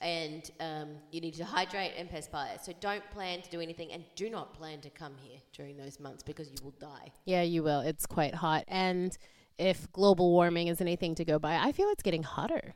And 0.00 0.48
um, 0.60 0.88
you 1.10 1.20
need 1.20 1.34
to 1.34 1.44
hydrate 1.44 1.92
and 1.96 2.08
perspire. 2.08 2.56
So 2.62 2.72
don't 2.80 3.08
plan 3.10 3.42
to 3.42 3.50
do 3.50 3.60
anything, 3.60 3.92
and 3.92 4.04
do 4.14 4.30
not 4.30 4.54
plan 4.54 4.80
to 4.82 4.90
come 4.90 5.14
here 5.18 5.38
during 5.52 5.76
those 5.76 5.98
months 5.98 6.22
because 6.22 6.48
you 6.50 6.56
will 6.62 6.74
die. 6.78 7.10
Yeah, 7.24 7.42
you 7.42 7.62
will. 7.62 7.80
It's 7.80 8.06
quite 8.06 8.34
hot. 8.34 8.64
And 8.68 9.16
if 9.58 9.90
global 9.92 10.30
warming 10.30 10.68
is 10.68 10.80
anything 10.80 11.14
to 11.16 11.24
go 11.24 11.38
by, 11.38 11.56
I 11.56 11.72
feel 11.72 11.88
it's 11.88 12.02
getting 12.02 12.22
hotter. 12.22 12.74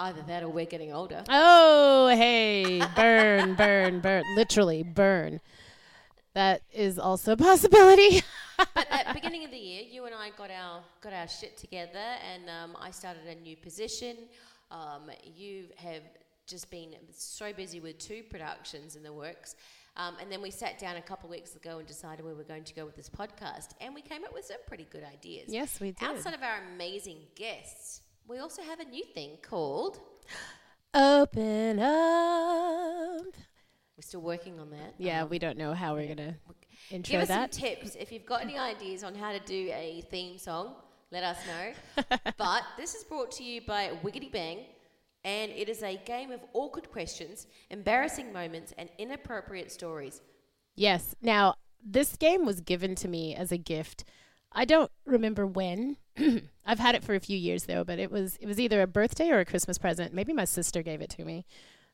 Either 0.00 0.22
that, 0.22 0.42
or 0.42 0.48
we're 0.48 0.64
getting 0.64 0.94
older. 0.94 1.22
Oh, 1.28 2.08
hey, 2.08 2.82
burn, 2.96 3.54
burn, 3.58 4.00
burn. 4.00 4.24
Literally, 4.34 4.82
burn. 4.82 5.40
That 6.32 6.62
is 6.72 6.98
also 6.98 7.32
a 7.32 7.36
possibility. 7.36 8.22
but 8.74 8.86
at 8.90 9.08
the 9.08 9.12
beginning 9.12 9.44
of 9.44 9.50
the 9.50 9.58
year, 9.58 9.82
you 9.82 10.06
and 10.06 10.14
I 10.14 10.30
got 10.30 10.50
our 10.50 10.80
got 11.02 11.12
our 11.12 11.28
shit 11.28 11.58
together, 11.58 11.98
and 12.32 12.48
um, 12.48 12.76
I 12.80 12.92
started 12.92 13.26
a 13.26 13.34
new 13.42 13.58
position. 13.58 14.16
Um, 14.70 15.10
you 15.36 15.64
have 15.76 16.02
just 16.46 16.70
been 16.70 16.94
so 17.12 17.52
busy 17.52 17.80
with 17.80 17.98
two 17.98 18.22
productions 18.30 18.96
in 18.96 19.02
the 19.02 19.12
works, 19.12 19.54
um, 19.98 20.14
and 20.18 20.32
then 20.32 20.40
we 20.40 20.50
sat 20.50 20.78
down 20.78 20.96
a 20.96 21.02
couple 21.02 21.26
of 21.26 21.32
weeks 21.32 21.56
ago 21.56 21.76
and 21.76 21.86
decided 21.86 22.24
where 22.24 22.32
we 22.32 22.38
were 22.38 22.44
going 22.44 22.64
to 22.64 22.74
go 22.74 22.86
with 22.86 22.96
this 22.96 23.10
podcast, 23.10 23.72
and 23.82 23.94
we 23.94 24.00
came 24.00 24.24
up 24.24 24.32
with 24.32 24.46
some 24.46 24.56
pretty 24.66 24.86
good 24.90 25.04
ideas. 25.04 25.44
yes, 25.48 25.78
we 25.78 25.90
did. 25.90 26.08
Outside 26.08 26.32
of 26.32 26.42
our 26.42 26.62
amazing 26.74 27.18
guests, 27.34 28.00
we 28.30 28.38
also 28.38 28.62
have 28.62 28.78
a 28.78 28.84
new 28.84 29.04
thing 29.04 29.38
called. 29.42 29.98
Open 30.94 31.80
up. 31.80 33.34
We're 33.96 34.02
still 34.02 34.20
working 34.20 34.60
on 34.60 34.70
that. 34.70 34.94
Yeah, 34.98 35.24
Um, 35.24 35.28
we 35.28 35.40
don't 35.40 35.58
know 35.58 35.74
how 35.74 35.94
we're 35.94 36.06
going 36.06 36.16
to 36.28 36.34
intro 36.90 37.12
Give 37.12 37.22
us 37.22 37.28
that. 37.28 37.52
some 37.52 37.62
tips. 37.62 37.96
If 37.98 38.12
you've 38.12 38.24
got 38.24 38.42
any 38.42 38.56
ideas 38.56 39.02
on 39.02 39.16
how 39.16 39.32
to 39.32 39.40
do 39.40 39.70
a 39.72 40.02
theme 40.10 40.38
song, 40.38 40.74
let 41.10 41.24
us 41.24 41.38
know. 41.44 42.04
but 42.38 42.62
this 42.76 42.94
is 42.94 43.02
brought 43.02 43.32
to 43.32 43.42
you 43.42 43.62
by 43.62 43.90
Wiggity 44.04 44.30
Bang, 44.30 44.64
And 45.24 45.50
it 45.50 45.68
is 45.68 45.82
a 45.82 45.96
game 46.06 46.30
of 46.30 46.40
awkward 46.52 46.88
questions, 46.90 47.48
embarrassing 47.68 48.32
moments, 48.32 48.72
and 48.78 48.88
inappropriate 48.96 49.72
stories. 49.72 50.22
Yes. 50.76 51.16
Now, 51.20 51.56
this 51.84 52.16
game 52.16 52.46
was 52.46 52.60
given 52.60 52.94
to 52.96 53.08
me 53.08 53.34
as 53.34 53.50
a 53.50 53.58
gift. 53.58 54.04
I 54.52 54.64
don't 54.64 54.90
remember 55.04 55.46
when. 55.46 55.96
I've 56.66 56.78
had 56.78 56.94
it 56.94 57.04
for 57.04 57.14
a 57.14 57.20
few 57.20 57.36
years 57.36 57.64
though, 57.64 57.84
but 57.84 57.98
it 57.98 58.10
was 58.10 58.36
it 58.40 58.46
was 58.46 58.60
either 58.60 58.82
a 58.82 58.86
birthday 58.86 59.30
or 59.30 59.40
a 59.40 59.44
Christmas 59.44 59.78
present. 59.78 60.14
Maybe 60.14 60.32
my 60.32 60.44
sister 60.44 60.82
gave 60.82 61.00
it 61.00 61.10
to 61.10 61.24
me. 61.24 61.46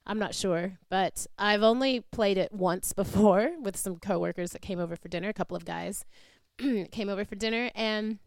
I'm 0.06 0.18
not 0.18 0.34
sure, 0.34 0.78
but 0.88 1.26
I've 1.36 1.62
only 1.62 2.00
played 2.12 2.38
it 2.38 2.52
once 2.52 2.92
before 2.92 3.52
with 3.60 3.76
some 3.76 3.96
coworkers 3.96 4.52
that 4.52 4.62
came 4.62 4.78
over 4.78 4.96
for 4.96 5.08
dinner, 5.08 5.28
a 5.28 5.34
couple 5.34 5.56
of 5.56 5.64
guys 5.64 6.04
came 6.90 7.08
over 7.08 7.24
for 7.24 7.34
dinner 7.34 7.70
and 7.74 8.18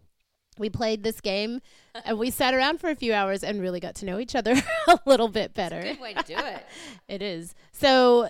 we 0.57 0.69
played 0.69 1.03
this 1.03 1.21
game 1.21 1.61
and 2.05 2.19
we 2.19 2.29
sat 2.29 2.53
around 2.53 2.79
for 2.79 2.89
a 2.89 2.95
few 2.95 3.13
hours 3.13 3.43
and 3.43 3.61
really 3.61 3.79
got 3.79 3.95
to 3.95 4.05
know 4.05 4.19
each 4.19 4.35
other 4.35 4.55
a 4.87 4.99
little 5.05 5.29
bit 5.29 5.53
better. 5.53 5.81
Good 5.81 6.01
way 6.01 6.13
to 6.13 6.23
do 6.23 6.35
it. 6.37 6.65
It 7.07 7.21
is. 7.23 7.55
So 7.71 8.29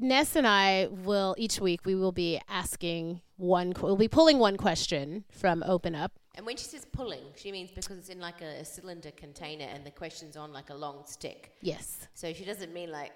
Ness 0.00 0.36
and 0.36 0.46
I 0.46 0.88
will 0.90 1.34
each 1.38 1.60
week 1.60 1.84
we 1.84 1.94
will 1.94 2.12
be 2.12 2.40
asking 2.48 3.20
one 3.36 3.72
we'll 3.80 3.96
be 3.96 4.08
pulling 4.08 4.38
one 4.38 4.56
question 4.56 5.24
from 5.30 5.62
Open 5.66 5.94
Up. 5.94 6.12
And 6.34 6.46
when 6.46 6.56
she 6.56 6.64
says 6.64 6.86
pulling, 6.92 7.24
she 7.36 7.50
means 7.50 7.70
because 7.70 7.98
it's 7.98 8.08
in 8.08 8.20
like 8.20 8.40
a, 8.40 8.60
a 8.60 8.64
cylinder 8.64 9.10
container 9.10 9.64
and 9.64 9.84
the 9.84 9.90
question's 9.90 10.36
on 10.36 10.52
like 10.52 10.70
a 10.70 10.74
long 10.74 11.02
stick. 11.04 11.52
Yes. 11.60 12.06
So 12.14 12.32
she 12.32 12.44
doesn't 12.44 12.72
mean 12.72 12.92
like 12.92 13.12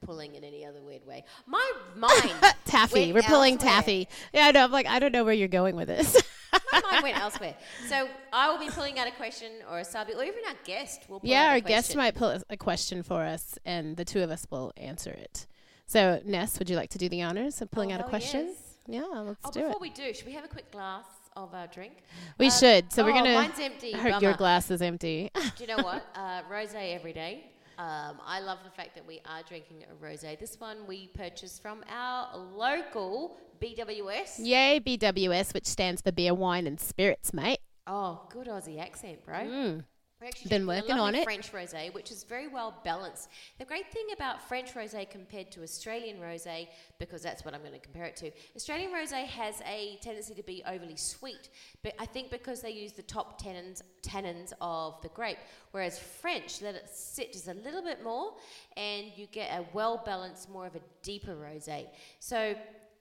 pulling 0.00 0.34
in 0.34 0.44
any 0.44 0.64
other 0.64 0.80
weird 0.80 1.04
way. 1.06 1.24
My 1.46 1.72
mind 1.96 2.34
taffy. 2.64 3.12
We're 3.12 3.22
pulling 3.22 3.54
elsewhere. 3.54 3.72
taffy. 3.72 4.08
Yeah, 4.32 4.46
I 4.46 4.50
know. 4.52 4.64
I'm 4.64 4.72
like 4.72 4.86
I 4.86 4.98
don't 4.98 5.12
know 5.12 5.24
where 5.24 5.34
you're 5.34 5.48
going 5.48 5.76
with 5.76 5.88
this. 5.88 6.16
My 6.72 6.80
mind 6.90 7.02
went 7.02 7.18
elsewhere. 7.18 7.54
So 7.88 8.08
I 8.32 8.50
will 8.50 8.58
be 8.58 8.70
pulling 8.70 8.98
out 8.98 9.06
a 9.08 9.12
question 9.12 9.50
or 9.68 9.80
a 9.80 9.84
subject, 9.84 10.18
or 10.18 10.24
even 10.24 10.40
our 10.48 10.54
guest 10.64 11.08
will 11.08 11.20
pull 11.20 11.28
yeah, 11.28 11.44
out 11.44 11.48
a 11.48 11.52
our 11.52 11.60
guest 11.60 11.96
might 11.96 12.14
pull 12.14 12.36
a 12.48 12.56
question 12.56 13.02
for 13.02 13.22
us 13.24 13.58
and 13.64 13.96
the 13.96 14.04
two 14.04 14.22
of 14.22 14.30
us 14.30 14.46
will 14.50 14.72
answer 14.76 15.10
it. 15.10 15.46
So, 15.90 16.20
Ness, 16.24 16.56
would 16.60 16.70
you 16.70 16.76
like 16.76 16.90
to 16.90 16.98
do 16.98 17.08
the 17.08 17.22
honors 17.22 17.60
of 17.60 17.68
pulling 17.72 17.90
Oh, 17.90 17.96
out 17.96 18.00
a 18.00 18.04
question? 18.04 18.46
yes. 18.46 18.76
Yeah, 18.86 19.00
let's 19.02 19.40
Oh, 19.44 19.50
do 19.50 19.58
before 19.62 19.72
it. 19.74 19.80
we 19.80 19.90
do, 19.90 20.14
should 20.14 20.24
we 20.26 20.32
have 20.34 20.44
a 20.44 20.48
quick 20.48 20.70
glass 20.70 21.04
of 21.34 21.52
our 21.52 21.66
drink? 21.66 21.94
We 22.38 22.46
Um, 22.46 22.52
should. 22.52 22.92
So 22.92 23.02
we're 23.02 23.10
oh, 23.10 23.14
gonna. 23.14 23.34
Mine's 23.34 23.58
empty. 23.58 23.90
Her, 24.04 24.20
your 24.20 24.34
glass 24.34 24.70
is 24.70 24.82
empty. 24.82 25.32
Do 25.34 25.40
you 25.58 25.66
know 25.66 25.82
what? 25.82 26.06
Uh, 26.14 26.42
rosé 26.48 26.94
every 26.94 27.12
day. 27.12 27.44
Um, 27.76 28.20
I 28.24 28.38
love 28.38 28.58
the 28.62 28.70
fact 28.70 28.94
that 28.94 29.04
we 29.04 29.20
are 29.26 29.42
drinking 29.48 29.82
a 29.90 29.94
rosé. 30.04 30.38
This 30.38 30.60
one 30.60 30.86
we 30.86 31.08
purchased 31.08 31.60
from 31.60 31.82
our 31.90 32.36
local 32.36 33.36
BWS. 33.60 34.38
Yay, 34.38 34.78
BWS, 34.78 35.52
which 35.54 35.66
stands 35.66 36.02
for 36.02 36.12
beer, 36.12 36.34
wine, 36.34 36.68
and 36.68 36.78
spirits, 36.78 37.32
mate. 37.32 37.58
Oh, 37.88 38.20
good 38.30 38.46
Aussie 38.46 38.78
accent, 38.80 39.24
bro. 39.24 39.38
Mm. 39.38 39.84
Actually 40.22 40.50
Been 40.50 40.66
working 40.66 40.98
a 40.98 41.02
on 41.02 41.14
it. 41.14 41.24
French 41.24 41.50
rosé, 41.50 41.92
which 41.94 42.10
is 42.10 42.24
very 42.24 42.46
well 42.46 42.74
balanced. 42.84 43.30
The 43.58 43.64
great 43.64 43.90
thing 43.90 44.06
about 44.12 44.46
French 44.46 44.74
rosé 44.74 45.08
compared 45.08 45.50
to 45.52 45.62
Australian 45.62 46.18
rosé, 46.18 46.68
because 46.98 47.22
that's 47.22 47.42
what 47.42 47.54
I'm 47.54 47.60
going 47.60 47.72
to 47.72 47.78
compare 47.78 48.04
it 48.04 48.16
to, 48.16 48.30
Australian 48.54 48.90
rosé 48.90 49.24
has 49.24 49.62
a 49.66 49.98
tendency 50.02 50.34
to 50.34 50.42
be 50.42 50.62
overly 50.66 50.96
sweet. 50.96 51.48
But 51.82 51.94
I 51.98 52.04
think 52.04 52.30
because 52.30 52.60
they 52.60 52.70
use 52.70 52.92
the 52.92 53.02
top 53.02 53.40
tannins, 53.40 53.80
tannins 54.02 54.52
of 54.60 55.00
the 55.00 55.08
grape, 55.08 55.38
whereas 55.70 55.98
French 55.98 56.60
let 56.60 56.74
it 56.74 56.90
sit 56.92 57.32
just 57.32 57.48
a 57.48 57.54
little 57.54 57.82
bit 57.82 58.04
more, 58.04 58.34
and 58.76 59.06
you 59.16 59.26
get 59.26 59.50
a 59.58 59.64
well 59.72 60.02
balanced, 60.04 60.50
more 60.50 60.66
of 60.66 60.76
a 60.76 60.80
deeper 61.02 61.34
rosé. 61.34 61.86
So 62.18 62.54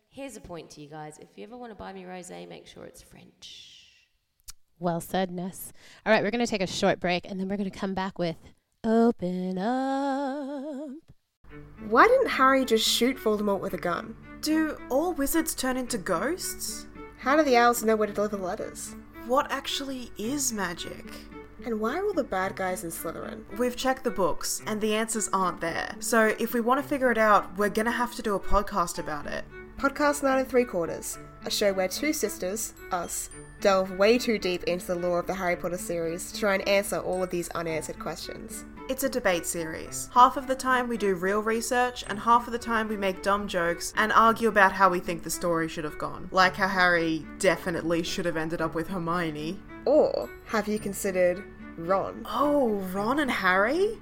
here's 0.10 0.38
a 0.38 0.42
point 0.42 0.70
to 0.72 0.82
you 0.82 0.88
guys: 0.88 1.18
if 1.20 1.28
you 1.36 1.44
ever 1.44 1.58
want 1.58 1.72
to 1.72 1.76
buy 1.76 1.92
me 1.92 2.04
rosé, 2.04 2.48
make 2.48 2.66
sure 2.66 2.86
it's 2.86 3.02
French. 3.02 3.79
Well 4.80 5.02
said, 5.02 5.30
Ness. 5.30 5.74
All 6.06 6.14
right, 6.14 6.24
we're 6.24 6.32
going 6.32 6.46
to 6.46 6.50
take 6.50 6.62
a 6.62 6.68
short 6.68 7.02
break 7.02 7.30
and 7.30 7.38
then 7.38 7.50
we're 7.50 7.58
going 7.58 7.70
to 7.70 7.78
come 7.78 7.94
back 7.94 8.18
with 8.18 8.38
Open 8.86 9.58
Up. 9.58 10.90
Why 11.90 12.08
didn't 12.08 12.30
Harry 12.30 12.64
just 12.64 12.88
shoot 12.88 13.18
Voldemort 13.18 13.60
with 13.60 13.74
a 13.74 13.78
gun? 13.78 14.16
Do 14.42 14.78
all 14.90 15.12
wizards 15.14 15.54
turn 15.54 15.76
into 15.76 15.98
ghosts? 15.98 16.88
How 17.18 17.36
do 17.36 17.44
the 17.44 17.58
owls 17.58 17.84
know 17.84 17.98
where 17.98 18.08
to 18.08 18.14
deliver 18.14 18.38
letters? 18.38 18.96
What 19.28 19.52
actually 19.52 20.12
is 20.18 20.54
magic? 20.54 21.06
And 21.66 21.82
why 21.82 21.98
are 21.98 22.06
all 22.06 22.14
the 22.14 22.24
bad 22.24 22.56
guys 22.56 22.86
in 22.86 22.90
Slytherin? 22.90 23.44
We've 23.58 23.76
checked 23.76 24.06
the 24.06 24.12
books 24.12 24.62
and 24.66 24.80
the 24.80 24.96
answers 24.96 25.30
aren't 25.34 25.60
there. 25.60 25.94
So 26.00 26.34
if 26.40 26.54
we 26.54 26.62
want 26.62 26.82
to 26.82 26.88
figure 26.88 27.12
it 27.12 27.18
out, 27.18 27.58
we're 27.58 27.68
gonna 27.68 27.92
have 27.92 28.16
to 28.16 28.22
do 28.22 28.36
a 28.36 28.40
podcast 28.40 28.98
about 28.98 29.26
it. 29.26 29.44
Podcast 29.80 30.24
9 30.24 30.40
and 30.40 30.48
3 30.50 30.66
quarters, 30.66 31.18
a 31.46 31.50
show 31.50 31.72
where 31.72 31.88
two 31.88 32.12
sisters, 32.12 32.74
us, 32.92 33.30
delve 33.62 33.98
way 33.98 34.18
too 34.18 34.38
deep 34.38 34.66
into 34.66 34.88
the 34.88 34.96
lore 34.96 35.20
of 35.20 35.26
the 35.26 35.34
Harry 35.34 35.56
Potter 35.56 35.78
series 35.78 36.34
to 36.34 36.40
try 36.42 36.56
and 36.56 36.68
answer 36.68 36.98
all 36.98 37.24
of 37.24 37.30
these 37.30 37.48
unanswered 37.52 37.98
questions. 37.98 38.66
It's 38.90 39.06
a 39.06 39.10
debate 39.10 39.46
series. 39.46 40.10
Half 40.14 40.36
of 40.36 40.48
the 40.48 40.56
time 40.56 40.90
we 40.90 40.98
do 40.98 41.16
real 41.16 41.42
research, 41.42 42.04
and 42.10 42.20
half 42.20 42.46
of 42.46 42.52
the 42.52 42.60
time 42.60 42.90
we 42.90 42.98
make 42.98 43.24
dumb 43.24 43.48
jokes 43.48 43.94
and 43.96 44.12
argue 44.12 44.50
about 44.50 44.74
how 44.74 44.90
we 44.90 45.00
think 45.00 45.24
the 45.24 45.30
story 45.30 45.70
should 45.70 45.86
have 45.86 45.98
gone. 45.98 46.28
Like 46.34 46.58
how 46.58 46.68
Harry 46.68 47.26
definitely 47.38 48.04
should 48.04 48.26
have 48.26 48.36
ended 48.36 48.60
up 48.60 48.76
with 48.76 48.90
Hermione. 48.90 49.62
Or 49.86 50.30
have 50.48 50.68
you 50.68 50.78
considered 50.78 51.42
Ron? 51.78 52.26
Oh, 52.30 52.68
Ron 52.92 53.20
and 53.20 53.32
Harry? 53.32 53.98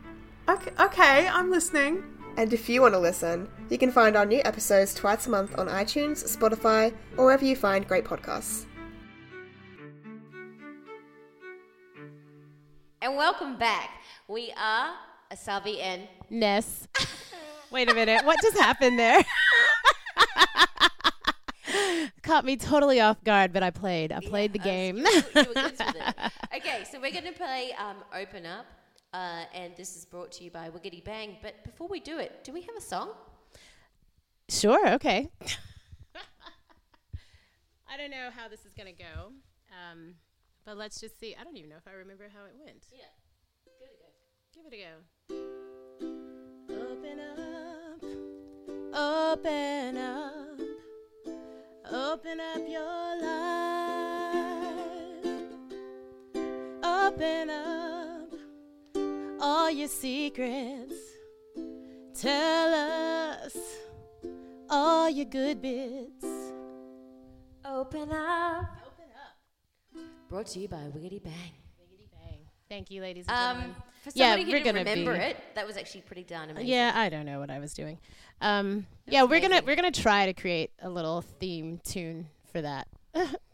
Okay, 0.49 0.71
okay, 0.79 1.27
I'm 1.27 1.51
listening. 1.51 2.03
And 2.37 2.53
if 2.53 2.69
you 2.69 2.81
want 2.81 2.93
to 2.93 2.99
listen, 2.99 3.49
you 3.69 3.77
can 3.79 3.91
find 3.91 4.15
our 4.15 4.25
new 4.25 4.41
episodes 4.45 4.93
twice 4.93 5.25
a 5.25 5.29
month 5.31 5.57
on 5.57 5.67
iTunes, 5.67 6.23
Spotify, 6.37 6.93
or 7.17 7.25
wherever 7.25 7.43
you 7.43 7.55
find 7.55 7.87
great 7.87 8.05
podcasts. 8.05 8.65
And 13.01 13.15
welcome 13.15 13.57
back. 13.57 13.89
We 14.27 14.53
are 14.55 14.93
Asabi 15.31 15.81
and 15.81 16.07
Ness. 16.29 16.87
Wait 17.71 17.89
a 17.89 17.93
minute. 17.95 18.23
What 18.23 18.39
just 18.41 18.57
happened 18.57 18.99
there? 18.99 19.23
Caught 22.21 22.45
me 22.45 22.55
totally 22.57 22.99
off 23.01 23.23
guard, 23.23 23.51
but 23.53 23.63
I 23.63 23.71
played. 23.71 24.11
I 24.11 24.19
played 24.19 24.53
the 24.53 24.59
us. 24.59 24.65
game. 24.65 24.97
You, 24.97 25.03
were- 25.03 25.09
you 25.09 25.21
were 25.47 25.53
good 25.53 25.55
with 25.55 25.81
it. 25.95 26.13
Okay, 26.57 26.85
so 26.91 26.99
we're 26.99 27.11
going 27.11 27.25
to 27.25 27.33
play 27.33 27.71
um, 27.77 27.97
Open 28.19 28.45
Up, 28.45 28.65
uh, 29.13 29.43
and 29.53 29.75
this 29.75 29.95
is 29.95 30.05
brought 30.05 30.31
to 30.33 30.43
you 30.43 30.51
by 30.51 30.69
Wiggity 30.69 31.03
Bang. 31.03 31.37
But 31.41 31.63
before 31.63 31.87
we 31.87 31.99
do 31.99 32.17
it, 32.19 32.43
do 32.43 32.51
we 32.51 32.61
have 32.61 32.75
a 32.77 32.81
song? 32.81 33.11
Sure, 34.49 34.93
okay. 34.93 35.29
I 37.89 37.97
don't 37.97 38.11
know 38.11 38.29
how 38.35 38.47
this 38.47 38.65
is 38.65 38.73
going 38.73 38.93
to 38.93 39.03
go, 39.03 39.31
um, 39.71 40.15
but 40.65 40.77
let's 40.77 40.99
just 40.99 41.19
see. 41.19 41.35
I 41.39 41.43
don't 41.43 41.57
even 41.57 41.69
know 41.69 41.77
if 41.77 41.87
I 41.87 41.95
remember 41.97 42.25
how 42.33 42.45
it 42.45 42.53
went. 42.63 42.85
Yeah. 42.91 43.05
Give 43.65 43.73
it 43.81 43.91
a 43.93 43.97
go. 43.97 44.09
Give 44.53 44.65
it 44.65 44.73
a 44.73 44.77
go. 44.77 44.93
Open 46.91 47.19
up, 47.19 48.03
open 48.93 49.97
up, 49.97 50.59
open 51.91 52.39
up 52.39 52.61
your 52.67 53.21
life. 53.21 53.67
Open 56.83 57.49
up 57.49 57.86
all 59.47 59.71
your 59.71 59.87
secrets. 59.87 60.93
Tell 62.13 62.73
us 62.73 63.55
all 64.69 65.09
your 65.09 65.25
good 65.25 65.61
bits. 65.61 66.25
Open 67.63 68.11
up. 68.11 68.65
Open 68.85 69.05
up. 69.15 70.01
Brought 70.29 70.47
to 70.47 70.59
you 70.59 70.67
by 70.67 70.77
Wiggity 70.95 71.23
Bang. 71.23 71.53
Biggity 71.79 72.09
bang. 72.11 72.39
Thank 72.69 72.91
you, 72.91 73.01
ladies 73.01 73.25
and 73.29 73.37
Um, 73.37 73.55
gentlemen. 73.61 73.75
for 74.03 74.11
Yeah, 74.15 74.25
somebody 74.31 74.43
we're 74.51 74.57
who 74.57 74.63
didn't 74.63 74.75
gonna 74.85 74.89
remember 74.89 75.13
be- 75.17 75.23
it, 75.31 75.37
that 75.55 75.65
was 75.65 75.77
actually 75.77 76.01
pretty 76.01 76.23
darn 76.23 76.49
amazing. 76.49 76.67
Yeah, 76.69 76.91
I 76.95 77.07
don't 77.09 77.25
know 77.25 77.39
what 77.39 77.49
I 77.49 77.59
was 77.59 77.73
doing. 77.73 77.99
Um, 78.41 78.85
yeah, 79.05 79.23
we're 79.23 79.39
gonna 79.39 79.61
we're 79.65 79.75
gonna 79.77 79.91
try 79.91 80.25
to 80.25 80.33
create 80.33 80.71
a 80.81 80.89
little 80.89 81.21
theme 81.21 81.79
tune 81.85 82.27
for 82.51 82.61
that. 82.61 82.87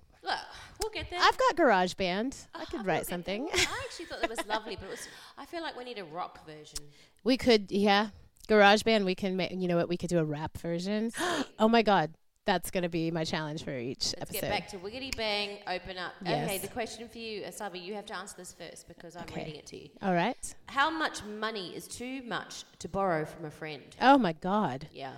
We'll 0.84 0.92
get 0.92 1.10
there. 1.10 1.20
I've 1.22 1.38
got 1.38 1.56
GarageBand. 1.56 2.48
I 2.54 2.62
Oh, 2.62 2.66
could 2.70 2.86
write 2.86 3.08
something. 3.08 3.48
I 3.54 3.66
actually 3.86 4.06
thought 4.06 4.22
that 4.22 4.30
was 4.30 4.46
lovely, 4.48 4.76
but 4.76 4.86
it 4.86 4.92
was, 4.92 5.08
I 5.38 5.46
feel 5.46 5.62
like 5.62 5.78
we 5.78 5.84
need 5.86 5.98
a 5.98 6.04
rock 6.04 6.46
version. 6.46 6.80
we 7.24 7.38
could, 7.38 7.72
yeah, 7.72 8.10
GarageBand. 8.50 9.06
We 9.06 9.16
can 9.16 9.38
make. 9.38 9.52
You 9.52 9.68
know 9.70 9.78
what? 9.78 9.88
We 9.90 9.96
could 9.98 10.10
do 10.10 10.20
a 10.20 10.26
rap 10.26 10.58
version. 10.58 11.12
oh 11.60 11.70
my 11.70 11.82
God, 11.82 12.12
that's 12.46 12.70
gonna 12.72 12.90
be 12.90 13.10
my 13.12 13.24
challenge 13.24 13.64
for 13.64 13.72
each 13.78 14.14
Let's 14.20 14.32
episode. 14.34 14.42
get 14.42 14.50
back 14.50 14.68
to 14.70 14.78
Wiggity 14.78 15.16
Bang, 15.16 15.60
open 15.66 15.98
up. 15.98 16.12
Okay, 16.22 16.32
Yes. 16.32 16.62
the 16.62 16.68
question 16.68 17.08
for 17.08 17.18
you, 17.18 17.44
Asabi, 17.44 17.82
you 17.82 17.94
have 17.94 18.06
to 18.08 18.16
answer 18.18 18.36
this 18.38 18.52
first 18.54 18.86
because 18.90 19.16
I'm 19.16 19.24
Okay. 19.24 19.46
reading 19.46 19.56
it 19.56 19.66
to 19.68 19.78
you. 19.78 19.90
All 20.02 20.14
right. 20.14 20.56
How 20.66 20.90
much 20.90 21.24
money 21.24 21.74
is 21.74 21.88
too 21.88 22.22
much 22.24 22.66
to 22.80 22.90
borrow 22.90 23.24
from 23.24 23.46
a 23.46 23.52
friend? 23.52 23.84
Oh 24.02 24.18
my 24.18 24.34
God. 24.34 24.90
Yeah. 24.92 25.14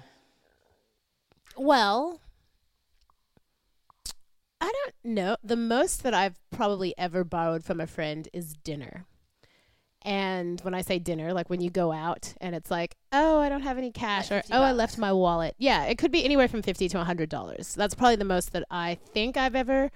Well, 1.57 2.22
I 4.65 4.72
don't 4.84 5.13
know. 5.13 5.38
The 5.43 5.55
most 5.55 6.01
that 6.03 6.13
I've 6.15 6.39
probably 6.50 6.95
ever 6.98 7.24
borrowed 7.24 7.63
from 7.63 7.79
a 7.79 7.86
friend 7.88 8.27
is 8.34 8.53
dinner. 8.53 9.05
And 10.01 10.60
when 10.62 10.74
I 10.74 10.81
say 10.81 10.98
dinner, 11.00 11.34
like 11.34 11.50
when 11.50 11.62
you 11.62 11.69
go 11.69 11.91
out 11.91 12.34
and 12.41 12.55
it's 12.55 12.72
like, 12.72 12.95
oh, 13.12 13.39
I 13.39 13.50
don't 13.50 13.62
have 13.62 13.77
any 13.77 13.91
cash, 13.91 14.31
or 14.31 14.41
oh, 14.51 14.62
I 14.62 14.72
left 14.72 14.98
my 14.98 15.12
wallet. 15.13 15.55
Yeah, 15.57 15.86
it 15.86 15.98
could 15.98 16.12
be 16.12 16.24
anywhere 16.25 16.48
from 16.48 16.62
fifty 16.62 16.88
to 16.89 17.03
hundred 17.03 17.29
dollars. 17.29 17.74
That's 17.75 17.95
probably 17.95 18.15
the 18.15 18.25
most 18.25 18.53
that 18.53 18.63
I 18.72 18.98
think 19.13 19.38
I've 19.38 19.55
ever 19.55 19.91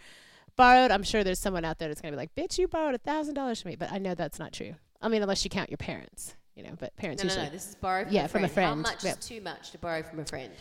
borrowed. 0.56 0.92
I'm 0.92 1.04
sure 1.04 1.24
there's 1.24 1.40
someone 1.40 1.66
out 1.66 1.78
there 1.80 1.88
that's 1.88 2.02
gonna 2.02 2.12
be 2.12 2.18
like, 2.18 2.34
bitch, 2.36 2.58
you 2.58 2.68
borrowed 2.68 2.96
a 2.96 3.00
thousand 3.00 3.36
dollars 3.36 3.62
from 3.62 3.70
me, 3.70 3.76
but 3.76 3.92
I 3.92 3.98
know 3.98 4.14
that's 4.16 4.40
not 4.40 4.52
true. 4.54 4.76
I 5.02 5.10
mean, 5.10 5.22
unless 5.22 5.44
you 5.44 5.50
count 5.50 5.70
your 5.70 5.78
parents, 5.78 6.36
you 6.56 6.64
know, 6.64 6.74
but 6.80 6.96
parents 6.96 7.24
No, 7.24 7.28
no, 7.28 7.34
usually. 7.34 7.46
no. 7.48 7.52
This 7.54 7.70
is 7.70 7.76
borrow 7.76 8.04
from 8.06 8.14
Yeah, 8.14 8.26
a 8.26 8.28
from 8.28 8.44
a 8.46 8.48
friend. 8.50 8.70
How 8.70 8.76
much 8.76 9.06
is 9.06 9.16
too 9.18 9.42
much 9.42 9.72
to 9.72 9.78
borrow 9.78 10.04
from 10.04 10.20
a 10.20 10.26
friend? 10.26 10.52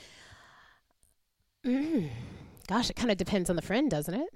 Mm. 1.65 2.11
Gosh, 2.69 2.91
it 2.91 2.97
kind 2.97 3.11
of 3.11 3.17
depends 3.17 3.49
on 3.51 3.57
the 3.57 3.63
friend, 3.63 3.91
doesn't 3.91 4.15
it? 4.15 4.29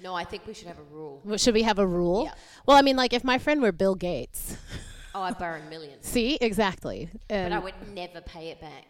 No, 0.00 0.14
I 0.14 0.22
think 0.24 0.46
we 0.46 0.54
should 0.54 0.68
have 0.68 0.78
a 0.78 0.94
rule. 0.94 1.20
Well, 1.24 1.38
Should 1.38 1.54
we 1.54 1.62
have 1.62 1.78
a 1.78 1.86
rule? 1.86 2.24
Yeah. 2.24 2.34
Well, 2.66 2.76
I 2.76 2.82
mean, 2.82 2.96
like 2.96 3.12
if 3.12 3.24
my 3.24 3.38
friend 3.38 3.60
were 3.60 3.72
Bill 3.72 3.94
Gates, 3.96 4.56
Oh, 5.14 5.22
I'd 5.22 5.38
borrow 5.38 5.60
millions, 5.68 6.06
see 6.06 6.36
exactly, 6.40 7.08
but 7.28 7.50
I 7.50 7.58
would 7.58 7.74
never 7.92 8.20
pay 8.20 8.50
it 8.50 8.60
back. 8.60 8.84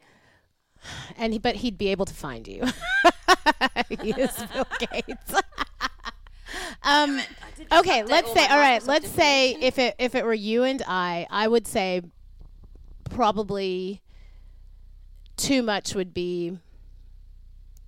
and 1.17 1.33
he, 1.33 1.39
but 1.39 1.57
he'd 1.57 1.79
be 1.79 1.89
able 1.89 2.05
to 2.05 2.13
find 2.15 2.47
you. 2.47 2.65
he 3.89 4.11
is 4.11 4.37
Bill 4.53 4.67
Gates. 4.79 5.35
um, 6.83 7.21
okay, 7.73 8.03
let's 8.03 8.33
say 8.33 8.47
all 8.47 8.59
right. 8.59 8.85
Let's 8.85 9.09
say 9.09 9.53
if 9.53 9.79
it 9.79 9.95
if 9.99 10.15
it 10.15 10.25
were 10.25 10.35
you 10.35 10.65
and 10.65 10.83
I, 10.87 11.27
I 11.31 11.47
would 11.49 11.67
say 11.67 12.03
probably 13.09 14.03
too 15.37 15.63
much 15.63 15.95
would 15.95 16.13
be 16.13 16.59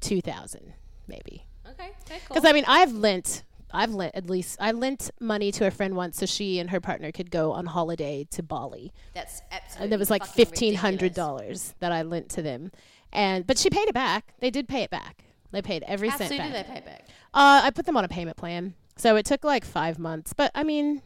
two 0.01 0.21
thousand, 0.23 0.73
maybe. 1.11 1.45
Okay, 1.69 1.91
okay, 2.07 2.19
cool. 2.27 2.35
Because 2.35 2.45
I 2.45 2.53
mean, 2.53 2.65
I've 2.67 2.93
lent, 2.93 3.43
I've 3.73 3.93
lent 3.93 4.15
at 4.15 4.31
least, 4.31 4.57
I 4.61 4.73
lent 4.73 5.11
money 5.21 5.53
to 5.53 5.67
a 5.67 5.71
friend 5.71 5.95
once 5.95 6.17
so 6.19 6.27
she 6.27 6.59
and 6.59 6.71
her 6.71 6.81
partner 6.81 7.13
could 7.13 7.31
go 7.31 7.53
on 7.53 7.67
holiday 7.67 8.27
to 8.31 8.43
Bali, 8.43 8.93
That's 9.15 9.43
absolutely. 9.53 9.85
and 9.85 9.93
it 9.93 9.99
was 9.99 10.11
like 10.11 10.25
fifteen 10.25 10.75
hundred 10.75 11.15
dollars 11.15 11.75
that 11.81 11.93
I 11.93 12.03
lent 12.03 12.29
to 12.31 12.43
them, 12.43 12.73
and 13.13 13.47
but 13.47 13.59
she 13.59 13.69
paid 13.71 13.89
it 13.89 13.95
back. 13.95 14.33
They 14.41 14.51
did 14.51 14.67
pay 14.69 14.83
it 14.83 14.91
back. 14.91 15.25
They 15.53 15.63
paid 15.63 15.83
every 15.87 16.09
How 16.09 16.17
cent 16.19 16.29
soon 16.31 16.39
back. 16.39 16.47
do 16.49 16.53
they 16.55 16.63
pay 16.63 16.81
back? 16.87 17.09
Uh, 17.35 17.63
I 17.65 17.71
put 17.71 17.85
them 17.87 17.97
on 17.97 18.05
a 18.05 18.09
payment 18.09 18.37
plan, 18.37 18.75
so 18.97 19.17
it 19.17 19.27
took 19.27 19.45
like 19.45 19.65
five 19.65 19.99
months. 19.99 20.33
But 20.33 20.51
I 20.55 20.63
mean, 20.65 21.03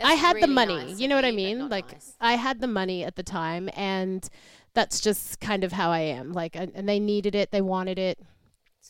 I 0.00 0.14
That's 0.14 0.20
had 0.20 0.40
the 0.40 0.46
money. 0.46 0.76
nice 0.76 1.00
you 1.00 1.08
know 1.08 1.16
what 1.16 1.24
I 1.24 1.32
mean? 1.32 1.68
Like 1.68 1.92
nice. 1.92 2.14
I 2.20 2.34
had 2.34 2.60
the 2.60 2.68
money 2.68 3.04
at 3.04 3.16
the 3.16 3.22
time, 3.24 3.68
and 3.76 4.28
that's 4.74 5.00
just 5.00 5.40
kind 5.40 5.64
of 5.64 5.72
how 5.72 5.90
I 5.90 6.00
am. 6.00 6.32
Like, 6.32 6.54
and 6.56 6.88
they 6.88 7.00
needed 7.00 7.34
it, 7.34 7.50
they 7.50 7.60
wanted 7.60 7.98
it. 7.98 8.18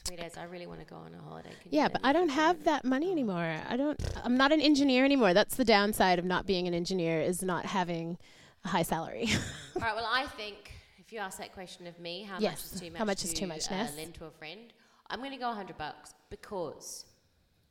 Sweet 0.07 0.21
as 0.21 0.37
I 0.37 0.45
really 0.45 0.67
want 0.67 0.81
to 0.81 0.87
go 0.87 0.97
on 0.97 1.12
a 1.14 1.23
holiday. 1.23 1.50
Can 1.50 1.71
Yeah, 1.71 1.88
but 1.88 2.00
I 2.05 2.12
don't 2.12 2.28
have 2.28 2.64
that 2.64 2.85
money 2.85 3.11
anymore. 3.11 3.57
I 3.69 3.76
don't. 3.76 4.00
I'm 4.25 4.37
not 4.37 4.52
an 4.52 4.61
engineer 4.61 5.05
anymore. 5.05 5.35
That's 5.35 5.57
the 5.57 5.64
downside 5.64 6.19
of 6.19 6.25
not 6.25 6.47
being 6.47 6.69
an 6.69 6.75
engineer 6.75 7.21
is 7.21 7.43
not 7.43 7.67
having 7.67 8.17
a 8.64 8.69
high 8.69 8.83
salary. 8.83 9.28
All 9.76 9.83
right. 9.83 9.95
Well, 9.97 10.09
I 10.11 10.26
think 10.37 10.73
if 10.99 11.12
you 11.12 11.19
ask 11.19 11.38
that 11.38 11.52
question 11.52 11.87
of 11.87 11.99
me, 11.99 12.23
how 12.23 12.38
Yes, 12.38 12.52
much 12.52 12.73
is 12.75 12.81
too 12.81 12.90
much? 12.90 12.99
how 12.99 13.05
much 13.05 13.25
is 13.25 13.33
to, 13.33 13.37
too 13.40 13.47
much, 13.47 13.71
uh, 13.71 13.87
lend 13.97 14.14
to 14.14 14.26
a 14.26 14.31
friend. 14.31 14.73
I'm 15.11 15.21
going 15.21 15.33
to 15.33 15.38
go 15.38 15.49
100 15.49 15.76
bucks 15.78 16.14
because 16.31 17.07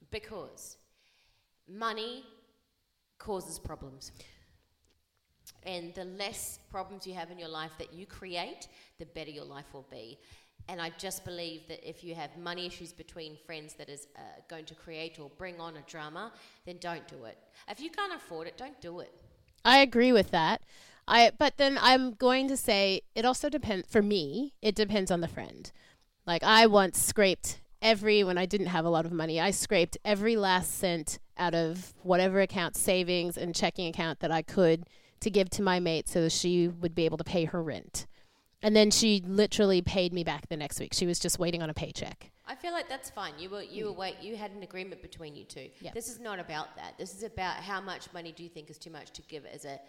because 0.10 0.77
money 1.67 2.24
causes 3.17 3.60
problems. 3.60 4.12
And 5.63 5.93
the 5.96 6.05
less 6.05 6.60
problems 6.72 7.05
you 7.07 7.13
have 7.13 7.31
in 7.31 7.39
your 7.39 7.50
life 7.50 7.72
that 7.79 7.93
you 7.93 8.05
create, 8.05 8.67
the 9.00 9.05
better 9.05 9.31
your 9.31 9.46
life 9.46 9.65
will 9.74 9.86
be. 9.89 10.17
And 10.69 10.81
I 10.81 10.91
just 10.97 11.24
believe 11.24 11.62
that 11.69 11.88
if 11.88 12.03
you 12.03 12.13
have 12.15 12.38
money 12.38 12.65
issues 12.65 12.91
between 12.91 13.38
friends 13.45 13.74
that 13.75 13.89
is 13.89 14.07
uh, 14.17 14.21
going 14.50 14.65
to 14.65 14.75
create 14.75 15.17
or 15.19 15.29
bring 15.38 15.59
on 15.62 15.77
a 15.77 15.81
drama, 15.81 16.31
then 16.65 16.77
don't 16.79 17.07
do 17.07 17.24
it. 17.24 17.38
If 17.69 17.79
you 17.79 17.89
can't 17.89 18.13
afford 18.13 18.47
it, 18.47 18.57
don't 18.57 18.79
do 18.81 19.00
it. 19.00 19.13
I 19.63 19.79
agree 19.79 20.12
with 20.12 20.31
that. 20.31 20.62
I 21.07 21.31
but 21.38 21.57
then 21.57 21.77
I'm 21.81 22.12
going 22.12 22.47
to 22.50 22.57
say 22.57 23.01
it 23.15 23.24
also 23.24 23.50
depends 23.50 23.88
for 23.88 24.01
me, 24.01 24.53
it 24.62 24.75
depends 24.75 25.09
on 25.09 25.21
the 25.21 25.27
friend. 25.27 25.71
Like 26.25 26.43
I 26.43 26.67
once 26.67 27.01
scraped 27.01 27.62
every 27.81 28.24
when 28.24 28.38
I 28.38 28.45
didn't 28.45 28.67
have 28.67 28.86
a 28.86 28.89
lot 28.89 29.05
of 29.05 29.12
money, 29.13 29.39
I 29.39 29.51
scraped 29.51 29.97
every 30.03 30.36
last 30.36 30.77
cent 30.77 31.19
out 31.38 31.53
of 31.53 31.93
whatever 32.03 32.41
account 32.41 32.75
savings 32.75 33.38
and 33.38 33.55
checking 33.55 33.88
account 33.88 34.19
that 34.19 34.31
I 34.31 34.41
could 34.41 34.86
to 35.21 35.29
give 35.29 35.50
to 35.51 35.62
my 35.62 35.79
mate 35.79 36.09
so 36.09 36.27
she 36.29 36.67
would 36.67 36.93
be 36.93 37.05
able 37.05 37.17
to 37.17 37.24
pay 37.24 37.45
her 37.45 37.63
rent. 37.63 38.05
And 38.63 38.75
then 38.75 38.89
she 38.91 39.21
literally 39.25 39.81
paid 39.81 40.13
me 40.13 40.23
back 40.23 40.49
the 40.49 40.57
next 40.57 40.79
week. 40.79 40.93
She 40.93 41.05
was 41.05 41.19
just 41.19 41.37
waiting 41.37 41.61
on 41.61 41.69
a 41.69 41.73
paycheck. 41.73 42.31
I 42.45 42.55
feel 42.55 42.71
like 42.71 42.89
that's 42.89 43.09
fine. 43.09 43.33
You 43.37 43.49
were 43.49 43.61
you 43.61 43.86
were 43.86 43.91
wait. 43.91 44.15
You 44.21 44.36
had 44.36 44.51
an 44.51 44.63
agreement 44.63 45.01
between 45.01 45.36
you 45.36 45.43
two. 45.43 45.69
Yeah. 45.79 45.91
This 45.93 46.08
is 46.10 46.19
not 46.19 46.39
about 46.39 46.75
that. 46.75 46.97
This 46.97 47.13
is 47.13 47.23
about 47.23 47.58
how 47.58 47.79
much 47.82 48.12
money 48.13 48.32
do 48.32 48.41
you 48.43 48.49
think 48.49 48.69
is 48.69 48.77
too 48.79 48.89
much 48.89 49.12
to 49.12 49.21
give 49.23 49.45
as 49.45 49.63
a 49.65 49.79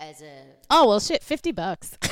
as 0.00 0.20
a 0.22 0.42
Oh, 0.70 0.88
well 0.88 1.00
shit, 1.00 1.22
50 1.22 1.52
bucks. 1.52 1.96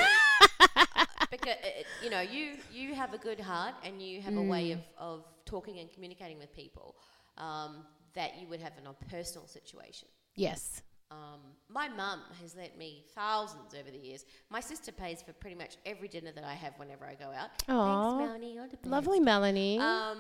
because 1.30 1.54
uh, 1.54 1.82
you 2.02 2.10
know 2.10 2.20
you 2.20 2.54
you 2.72 2.94
have 2.94 3.12
a 3.12 3.18
good 3.18 3.40
heart 3.40 3.74
and 3.84 4.00
you 4.00 4.20
have 4.22 4.36
a 4.36 4.42
way 4.42 4.70
Mm. 4.70 4.72
of, 4.74 5.18
of 5.20 5.24
talking 5.44 5.78
and 5.80 5.92
communicating 5.92 6.38
with 6.38 6.54
people 6.54 6.96
um, 7.36 7.84
that 8.14 8.38
you 8.40 8.46
would 8.48 8.60
have 8.60 8.72
in 8.80 8.86
a 8.86 8.92
personal 9.10 9.46
situation. 9.46 10.08
yes. 10.34 10.82
Um, 11.10 11.40
my 11.68 11.88
mum 11.88 12.20
has 12.40 12.56
lent 12.56 12.76
me 12.76 13.04
thousands 13.14 13.74
over 13.78 13.90
the 13.90 13.98
years. 13.98 14.24
My 14.50 14.60
sister 14.60 14.90
pays 14.90 15.22
for 15.22 15.32
pretty 15.32 15.56
much 15.56 15.76
every 15.86 16.08
dinner 16.08 16.32
that 16.34 16.44
I 16.44 16.54
have 16.54 16.74
whenever 16.78 17.04
I 17.06 17.14
go 17.14 17.26
out. 17.26 17.50
Aw. 17.68 18.08
Thanks, 18.10 18.28
Melanie. 18.28 18.54
You're 18.54 18.68
the 18.68 18.76
best. 18.76 18.86
Lovely 18.88 19.20
Melanie. 19.20 19.78
Um, 19.78 20.18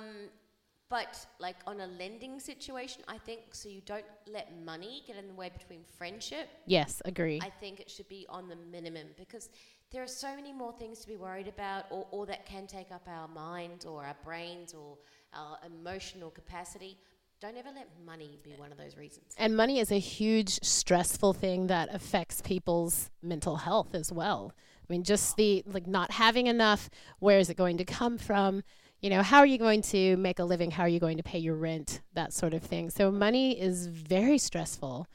but 0.88 1.26
like 1.40 1.56
on 1.66 1.80
a 1.80 1.86
lending 1.86 2.38
situation, 2.38 3.02
I 3.08 3.18
think 3.18 3.40
so 3.52 3.68
you 3.68 3.80
don't 3.84 4.04
let 4.28 4.52
money 4.64 5.02
get 5.06 5.16
in 5.16 5.26
the 5.26 5.34
way 5.34 5.50
between 5.56 5.80
friendship. 5.98 6.48
yes, 6.66 7.02
agree. 7.04 7.40
I 7.42 7.50
think 7.50 7.80
it 7.80 7.90
should 7.90 8.08
be 8.08 8.24
on 8.28 8.48
the 8.48 8.56
minimum 8.70 9.08
because 9.18 9.50
there 9.90 10.02
are 10.02 10.08
so 10.08 10.34
many 10.36 10.52
more 10.52 10.72
things 10.72 11.00
to 11.00 11.08
be 11.08 11.16
worried 11.16 11.48
about 11.48 11.86
or, 11.90 12.06
or 12.10 12.26
that 12.26 12.46
can 12.46 12.66
take 12.66 12.92
up 12.92 13.08
our 13.08 13.28
minds 13.28 13.84
or 13.84 14.04
our 14.04 14.16
brains 14.24 14.74
or 14.74 14.96
our 15.34 15.58
emotional 15.66 16.30
capacity. 16.30 16.96
Don't 17.40 17.56
ever 17.58 17.68
let 17.74 17.88
money 18.04 18.38
be 18.42 18.54
one 18.56 18.72
of 18.72 18.78
those 18.78 18.96
reasons. 18.96 19.34
And 19.36 19.56
money 19.56 19.78
is 19.78 19.92
a 19.92 19.98
huge 19.98 20.58
stressful 20.62 21.34
thing 21.34 21.66
that 21.66 21.94
affects 21.94 22.40
people's 22.40 23.10
mental 23.22 23.56
health 23.56 23.94
as 23.94 24.10
well. 24.10 24.52
I 24.56 24.92
mean, 24.92 25.02
just 25.02 25.36
the 25.36 25.62
like 25.66 25.86
not 25.86 26.12
having 26.12 26.46
enough, 26.46 26.88
where 27.18 27.38
is 27.38 27.50
it 27.50 27.56
going 27.56 27.76
to 27.76 27.84
come 27.84 28.16
from? 28.16 28.62
You 29.02 29.10
know, 29.10 29.22
how 29.22 29.40
are 29.40 29.46
you 29.46 29.58
going 29.58 29.82
to 29.82 30.16
make 30.16 30.38
a 30.38 30.44
living? 30.44 30.70
How 30.70 30.84
are 30.84 30.88
you 30.88 30.98
going 30.98 31.18
to 31.18 31.22
pay 31.22 31.38
your 31.38 31.56
rent? 31.56 32.00
That 32.14 32.32
sort 32.32 32.54
of 32.54 32.62
thing. 32.62 32.88
So 32.88 33.10
money 33.10 33.60
is 33.60 33.86
very 33.86 34.38
stressful 34.38 35.06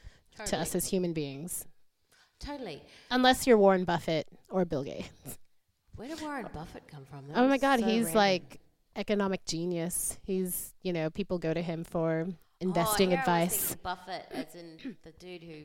to 0.46 0.56
us 0.56 0.76
as 0.76 0.86
human 0.86 1.12
beings. 1.12 1.66
Totally. 2.38 2.82
Unless 3.10 3.46
you're 3.48 3.58
Warren 3.58 3.84
Buffett 3.84 4.28
or 4.48 4.64
Bill 4.64 4.84
Gates. 4.84 5.38
Where 5.96 6.08
did 6.08 6.20
Warren 6.20 6.46
Buffett 6.54 6.84
come 6.88 7.04
from? 7.04 7.28
That 7.28 7.38
Oh 7.38 7.48
my 7.48 7.58
god, 7.58 7.80
so 7.80 7.86
he's 7.86 8.04
random. 8.06 8.14
like 8.14 8.60
economic 8.96 9.44
genius. 9.44 10.18
He's, 10.24 10.74
you 10.82 10.92
know, 10.92 11.10
people 11.10 11.38
go 11.38 11.54
to 11.54 11.62
him 11.62 11.84
for 11.84 12.28
investing 12.60 13.08
oh, 13.08 13.10
here 13.10 13.22
I 13.26 13.44
was 13.44 13.54
advice. 13.54 13.74
Buffett, 13.76 14.26
as 14.32 14.54
in 14.54 14.96
the 15.02 15.12
dude 15.12 15.42
who. 15.42 15.62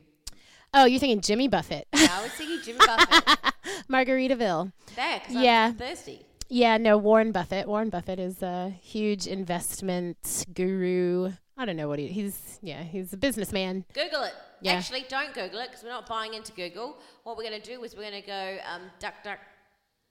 Oh, 0.74 0.84
you're 0.84 1.00
thinking 1.00 1.20
Jimmy 1.20 1.48
Buffett. 1.48 1.86
Yeah, 1.94 2.08
I 2.10 2.22
was 2.22 2.32
thinking 2.32 2.60
Jimmy 2.62 2.78
Buffett. 2.78 3.54
Margaritaville. 3.90 4.72
There, 4.96 5.22
Yeah. 5.30 5.68
I'm 5.68 5.74
thirsty. 5.74 6.24
Yeah, 6.50 6.78
no, 6.78 6.96
Warren 6.96 7.32
Buffett. 7.32 7.68
Warren 7.68 7.90
Buffett 7.90 8.18
is 8.18 8.42
a 8.42 8.70
huge 8.70 9.26
investment 9.26 10.46
guru. 10.54 11.32
I 11.58 11.64
don't 11.64 11.76
know 11.76 11.88
what 11.88 11.98
he 11.98 12.06
he's 12.06 12.58
yeah, 12.62 12.82
he's 12.84 13.12
a 13.12 13.16
businessman. 13.16 13.84
Google 13.92 14.22
it. 14.22 14.32
Yeah. 14.60 14.74
Actually, 14.74 15.04
don't 15.08 15.34
Google 15.34 15.60
it 15.60 15.68
because 15.68 15.82
we're 15.82 15.90
not 15.90 16.08
buying 16.08 16.34
into 16.34 16.52
Google. 16.52 16.98
What 17.24 17.36
we're 17.36 17.44
going 17.48 17.60
to 17.60 17.66
do 17.66 17.82
is 17.82 17.94
we're 17.94 18.08
going 18.08 18.22
to 18.22 18.26
go 18.26 18.58
um, 18.72 18.82
duck, 18.98 19.14
duck, 19.22 19.38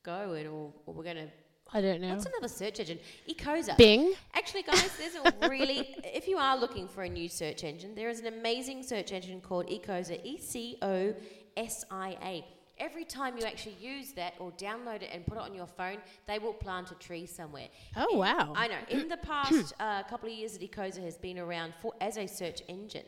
go 0.03 0.33
it, 0.33 0.45
or, 0.45 0.73
or 0.85 0.93
we're 0.93 1.03
going 1.03 1.15
to. 1.17 1.27
I 1.73 1.81
don't 1.81 2.01
know. 2.01 2.09
What's 2.09 2.25
another 2.25 2.47
search 2.47 2.79
engine? 2.79 2.99
Ecosia. 3.29 3.75
Bing. 3.77 4.13
Actually, 4.33 4.63
guys, 4.63 4.89
there's 4.97 5.15
a 5.15 5.47
really. 5.49 5.95
if 6.03 6.27
you 6.27 6.37
are 6.37 6.57
looking 6.57 6.87
for 6.87 7.03
a 7.03 7.09
new 7.09 7.27
search 7.27 7.63
engine, 7.63 7.93
there 7.95 8.09
is 8.09 8.19
an 8.21 8.27
amazing 8.27 8.83
search 8.83 9.11
engine 9.11 9.41
called 9.41 9.67
Ecosia. 9.67 10.19
E 10.23 10.37
C 10.37 10.77
O 10.81 11.13
S 11.57 11.83
I 11.91 12.17
A. 12.23 12.45
Every 12.79 13.05
time 13.05 13.37
you 13.37 13.43
actually 13.43 13.75
use 13.81 14.11
that 14.13 14.35
or 14.39 14.51
download 14.51 15.01
it 15.01 15.09
and 15.11 15.25
put 15.25 15.37
it 15.37 15.41
on 15.41 15.53
your 15.55 15.65
phone, 15.65 15.97
they 16.27 16.37
will 16.37 16.53
plant 16.53 16.91
a 16.91 16.95
tree 16.95 17.25
somewhere. 17.25 17.67
Oh, 17.95 18.07
In- 18.11 18.17
wow. 18.19 18.53
I 18.55 18.67
know. 18.67 18.77
In 18.89 19.07
the 19.09 19.17
past 19.31 19.73
uh, 19.79 20.03
couple 20.03 20.29
of 20.29 20.35
years 20.35 20.53
that 20.57 20.61
Ecosia 20.71 21.03
has 21.03 21.17
been 21.17 21.39
around 21.39 21.73
for 21.81 21.93
as 21.99 22.17
a 22.17 22.27
search 22.27 22.61
engine. 22.67 23.05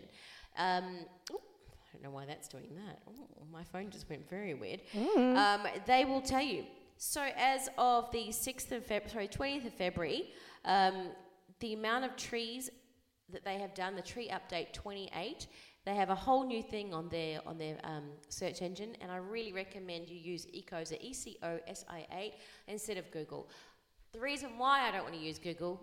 Um, 0.58 1.06
I 1.32 1.94
don't 1.94 2.04
know 2.04 2.10
why 2.10 2.26
that's 2.26 2.48
doing 2.48 2.72
that. 2.86 3.00
Ooh, 3.10 3.28
my 3.54 3.64
phone 3.64 3.90
just 3.92 4.10
went 4.10 4.28
very 4.30 4.54
weird. 4.56 4.82
Um, 4.96 5.62
they 5.86 6.04
will 6.04 6.22
tell 6.22 6.42
you. 6.42 6.66
So 7.02 7.30
as 7.38 7.70
of 7.78 8.12
the 8.12 8.28
6th 8.28 8.74
of 8.74 8.86
Feb, 8.86 9.10
sorry, 9.10 9.30
20th 9.30 9.68
of 9.68 9.74
February, 9.74 10.34
um, 10.66 11.12
the 11.62 11.72
amount 11.74 12.04
of 12.04 12.18
trees 12.18 12.70
that 13.32 13.46
they 13.46 13.58
have 13.58 13.74
done, 13.74 13.96
the 13.96 14.02
tree 14.02 14.30
update 14.30 14.74
28, 14.74 15.48
they 15.86 15.96
have 15.96 16.10
a 16.10 16.16
whole 16.16 16.46
new 16.46 16.62
thing 16.62 16.94
on 16.94 17.08
their 17.08 17.40
on 17.48 17.58
their 17.58 17.78
um, 17.86 18.04
search 18.28 18.62
engine, 18.62 18.98
and 19.00 19.10
I 19.10 19.16
really 19.16 19.54
recommend 19.54 20.10
you 20.10 20.18
use 20.18 20.46
Ecosia, 20.48 20.98
E 21.00 21.14
C 21.14 21.38
O 21.42 21.58
S 21.68 21.86
I 21.90 22.06
A, 22.12 22.34
instead 22.68 22.98
of 22.98 23.10
Google. 23.12 23.50
The 24.12 24.20
reason 24.20 24.58
why 24.58 24.82
I 24.86 24.92
don't 24.92 25.04
want 25.04 25.16
to 25.16 25.22
use 25.22 25.40
Google 25.40 25.82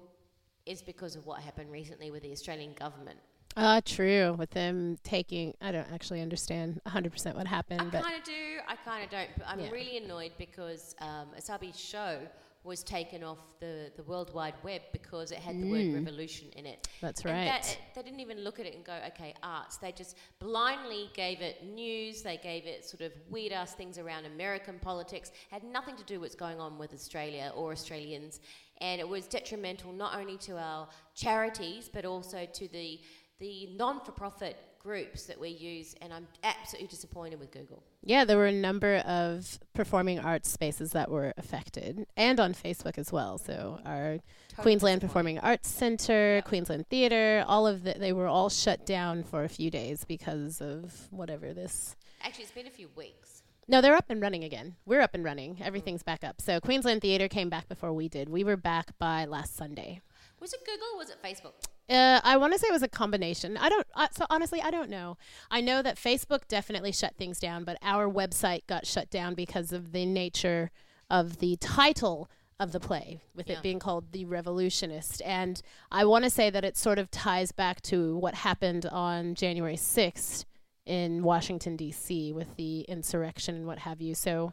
is 0.67 0.83
because 0.83 1.17
of 1.17 1.25
what 1.25 1.41
happened 1.41 1.73
recently 1.73 2.11
with 2.11 2.25
the 2.25 2.31
Australian 2.31 2.75
government. 2.75 3.19
Ah, 3.57 3.81
true. 3.85 4.35
With 4.39 4.51
them 4.51 4.99
taking, 5.03 5.55
I 5.63 5.73
don't 5.73 5.91
actually 5.93 6.21
understand 6.21 6.81
100% 6.87 7.35
what 7.35 7.47
happened, 7.47 7.81
I 7.95 8.01
kind 8.03 8.17
of 8.19 8.25
do. 8.25 8.33
I 8.69 8.77
kind 8.77 9.05
of 9.05 9.11
don't. 9.11 9.31
But 9.39 9.47
I'm 9.49 9.61
Yeah. 9.61 9.71
really 9.71 9.97
annoyed 9.97 10.33
because 10.39 10.95
um, 11.01 11.29
Asabi's 11.39 11.79
show 11.81 12.21
was 12.65 12.83
taken 12.83 13.23
off 13.23 13.39
the, 13.61 13.93
the 13.97 14.03
World 14.03 14.35
Wide 14.35 14.55
Web 14.65 14.83
because 14.93 15.31
it 15.31 15.39
had 15.39 15.55
the 15.63 15.71
word 15.71 15.95
revolution 15.95 16.49
in 16.57 16.67
it. 16.67 16.89
that's 17.01 17.21
And 17.21 17.31
right. 17.33 17.45
that, 17.47 17.79
they 17.95 18.03
didn't 18.03 18.19
even 18.19 18.41
look 18.43 18.59
at 18.59 18.67
it 18.67 18.75
and 18.75 18.85
go, 18.85 18.99
okay, 19.07 19.35
arts. 19.41 19.77
They 19.77 19.93
just 19.93 20.17
blindly 20.41 21.09
gave 21.15 21.41
it 21.43 21.65
news. 21.65 22.23
They 22.23 22.39
gave 22.39 22.67
it 22.67 22.85
sort 22.85 23.03
of 23.03 23.13
weird 23.31 23.53
ass 23.53 23.75
things 23.75 23.99
around 23.99 24.27
American 24.27 24.81
politics. 24.81 25.31
Had 25.51 25.63
nothing 25.63 25.95
to 25.97 26.03
do 26.05 26.15
with 26.15 26.23
what's 26.23 26.35
going 26.35 26.59
on 26.61 26.77
with 26.77 26.93
Australia 26.93 27.53
or 27.55 27.71
Australians. 27.71 28.41
And 28.81 29.01
it 29.01 29.09
was 29.09 29.29
detrimental 29.29 29.93
not 29.93 30.19
only 30.19 30.37
to 30.39 30.59
our 30.59 30.89
charities, 31.15 31.89
but 31.89 32.05
also 32.05 32.47
to 32.53 32.69
the, 32.69 33.01
the 33.39 33.69
non 33.77 34.01
for 34.01 34.13
profit 34.13 34.57
groups 34.79 35.25
that 35.25 35.39
we 35.39 35.49
use. 35.49 35.95
And 36.01 36.13
I'm 36.13 36.29
absolutely 36.45 36.89
disappointed 36.89 37.41
with 37.41 37.51
Google. 37.51 37.83
Yeah, 38.03 38.25
there 38.25 38.37
were 38.37 38.47
a 38.47 38.53
number 38.53 38.97
of 38.99 39.59
performing 39.75 40.21
arts 40.21 40.49
spaces 40.49 40.93
that 40.93 41.11
were 41.11 41.33
affected, 41.37 42.07
and 42.17 42.39
on 42.39 42.55
Facebook 42.55 42.97
as 42.97 43.11
well. 43.11 43.39
So 43.39 43.81
our 43.85 44.19
Queensland 44.57 45.01
Performing 45.01 45.39
Arts 45.41 45.69
Centre, 45.69 46.41
Queensland 46.47 46.89
Theatre, 46.89 47.45
all 47.49 47.67
of 47.67 47.83
the, 47.83 47.95
they 47.99 48.13
were 48.13 48.29
all 48.29 48.49
shut 48.49 48.87
down 48.87 49.25
for 49.25 49.43
a 49.43 49.49
few 49.49 49.71
days 49.71 50.05
because 50.05 50.61
of 50.61 51.09
whatever 51.11 51.53
this. 51.53 51.97
Actually, 52.23 52.45
it's 52.45 52.53
been 52.53 52.67
a 52.67 52.71
few 52.71 52.89
weeks. 52.97 53.43
No, 53.69 53.81
they're 53.81 53.97
up 53.97 54.09
and 54.09 54.23
running 54.23 54.45
again. 54.45 54.77
We're 54.87 55.01
up 55.01 55.15
and 55.15 55.25
running. 55.25 55.57
Mm. 55.57 55.63
Everything's 55.63 56.05
back 56.05 56.23
up. 56.23 56.41
So 56.41 56.61
Queensland 56.61 57.03
Theatre 57.03 57.27
came 57.27 57.49
back 57.49 57.69
before 57.69 57.93
we 57.93 58.09
did. 58.09 58.29
We 58.29 58.45
were 58.45 58.57
back 58.57 58.97
by 58.99 59.25
last 59.25 59.57
Sunday. 59.57 60.01
Was 60.39 60.53
it 60.53 60.61
Google 60.65 60.87
or 60.95 60.99
was 60.99 61.11
it 61.11 61.21
Facebook? 61.23 61.55
Uh, 61.89 62.21
I 62.25 62.37
want 62.37 62.53
to 62.53 62.59
say 62.59 62.67
it 62.69 62.73
was 62.73 62.83
a 62.83 62.89
combination. 62.89 63.57
I 63.57 63.69
don't. 63.69 63.87
Uh, 63.95 64.09
so 64.11 64.27
honestly, 64.29 64.61
I 64.61 64.71
don't 64.71 64.91
know. 64.91 65.17
I 65.51 65.61
know 65.61 65.83
that 65.83 65.97
Facebook 65.97 66.49
definitely 66.49 66.91
shut 66.93 67.15
things 67.17 67.39
down, 67.39 67.63
but 67.65 67.79
our 67.83 68.09
website 68.09 68.67
got 68.67 68.87
shut 68.87 69.09
down 69.11 69.35
because 69.35 69.73
of 69.73 69.93
the 69.93 70.05
nature 70.05 70.71
of 71.09 71.39
the 71.39 71.57
title 71.57 72.29
of 72.59 72.73
the 72.73 72.81
play, 72.81 73.21
with 73.35 73.49
Yeah. 73.49 73.59
it 73.59 73.63
being 73.63 73.79
called 73.79 74.13
The 74.13 74.25
Revolutionist. 74.25 75.21
And 75.25 75.61
I 75.93 76.05
want 76.07 76.25
to 76.25 76.31
say 76.31 76.49
that 76.51 76.65
it 76.65 76.77
sort 76.77 76.99
of 76.99 77.11
ties 77.11 77.53
back 77.53 77.83
to 77.83 78.17
what 78.17 78.35
happened 78.35 78.87
on 78.87 79.35
January 79.35 79.77
sixth 79.77 80.45
in 80.87 81.23
Washington 81.23 81.77
D.C. 81.77 82.33
with 82.33 82.57
the 82.57 82.81
insurrection 82.83 83.55
and 83.57 83.67
what 83.67 83.81
have 83.81 84.01
you. 84.01 84.15
So 84.15 84.53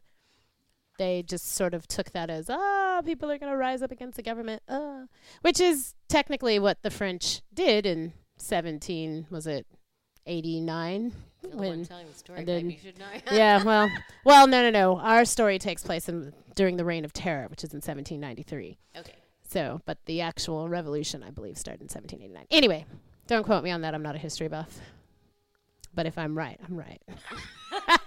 they 0.97 1.23
just 1.23 1.53
sort 1.53 1.73
of 1.73 1.87
took 1.87 2.11
that 2.11 2.29
as 2.29 2.49
ah 2.49 3.01
people 3.03 3.29
are 3.31 3.37
going 3.37 3.51
to 3.51 3.57
rise 3.57 3.81
up 3.81 3.91
against 3.91 4.15
the 4.15 4.21
government 4.23 4.61
uh 4.67 5.01
which 5.41 5.59
is 5.59 5.93
technically 6.07 6.59
what 6.59 6.81
the 6.83 6.91
french 6.91 7.41
did 7.53 7.85
in 7.85 8.13
17 8.37 9.27
was 9.29 9.47
it 9.47 9.65
89 10.25 11.11
You're 11.41 11.51
one 11.51 11.59
when 11.59 11.85
telling 11.85 12.07
the 12.07 12.13
story, 12.13 12.43
then- 12.45 12.69
You 12.69 12.77
should 12.81 12.97
know. 12.97 13.05
yeah 13.31 13.63
well 13.69 13.89
well 14.23 14.47
no 14.47 14.61
no 14.61 14.69
no. 14.69 14.97
Our 14.99 15.25
story 15.25 15.59
takes 15.59 15.83
place 15.83 16.07
in 16.07 16.33
during 16.55 16.77
the 16.77 16.85
reign 16.85 17.03
of 17.05 17.11
terror 17.13 17.47
which 17.49 17.63
is 17.63 17.73
in 17.73 17.77
1793 17.77 18.77
okay. 18.97 19.11
so 19.47 19.81
but 19.85 19.97
the 20.05 20.21
actual 20.21 20.69
revolution 20.69 21.23
i 21.23 21.31
believe 21.31 21.57
started 21.57 21.81
in 21.81 21.85
1789 21.85 22.45
anyway 22.51 22.85
don't 23.25 23.43
quote 23.45 23.63
me 23.63 23.71
on 23.71 23.81
that. 23.81 23.95
I'm 23.95 24.03
not 24.03 24.15
a 24.15 24.17
history 24.17 24.49
buff. 24.49 24.79
But 25.95 26.05
if 26.05 26.17
i'm 26.17 26.37
right 26.37 26.59
i'm 26.67 26.75
right 26.77 27.01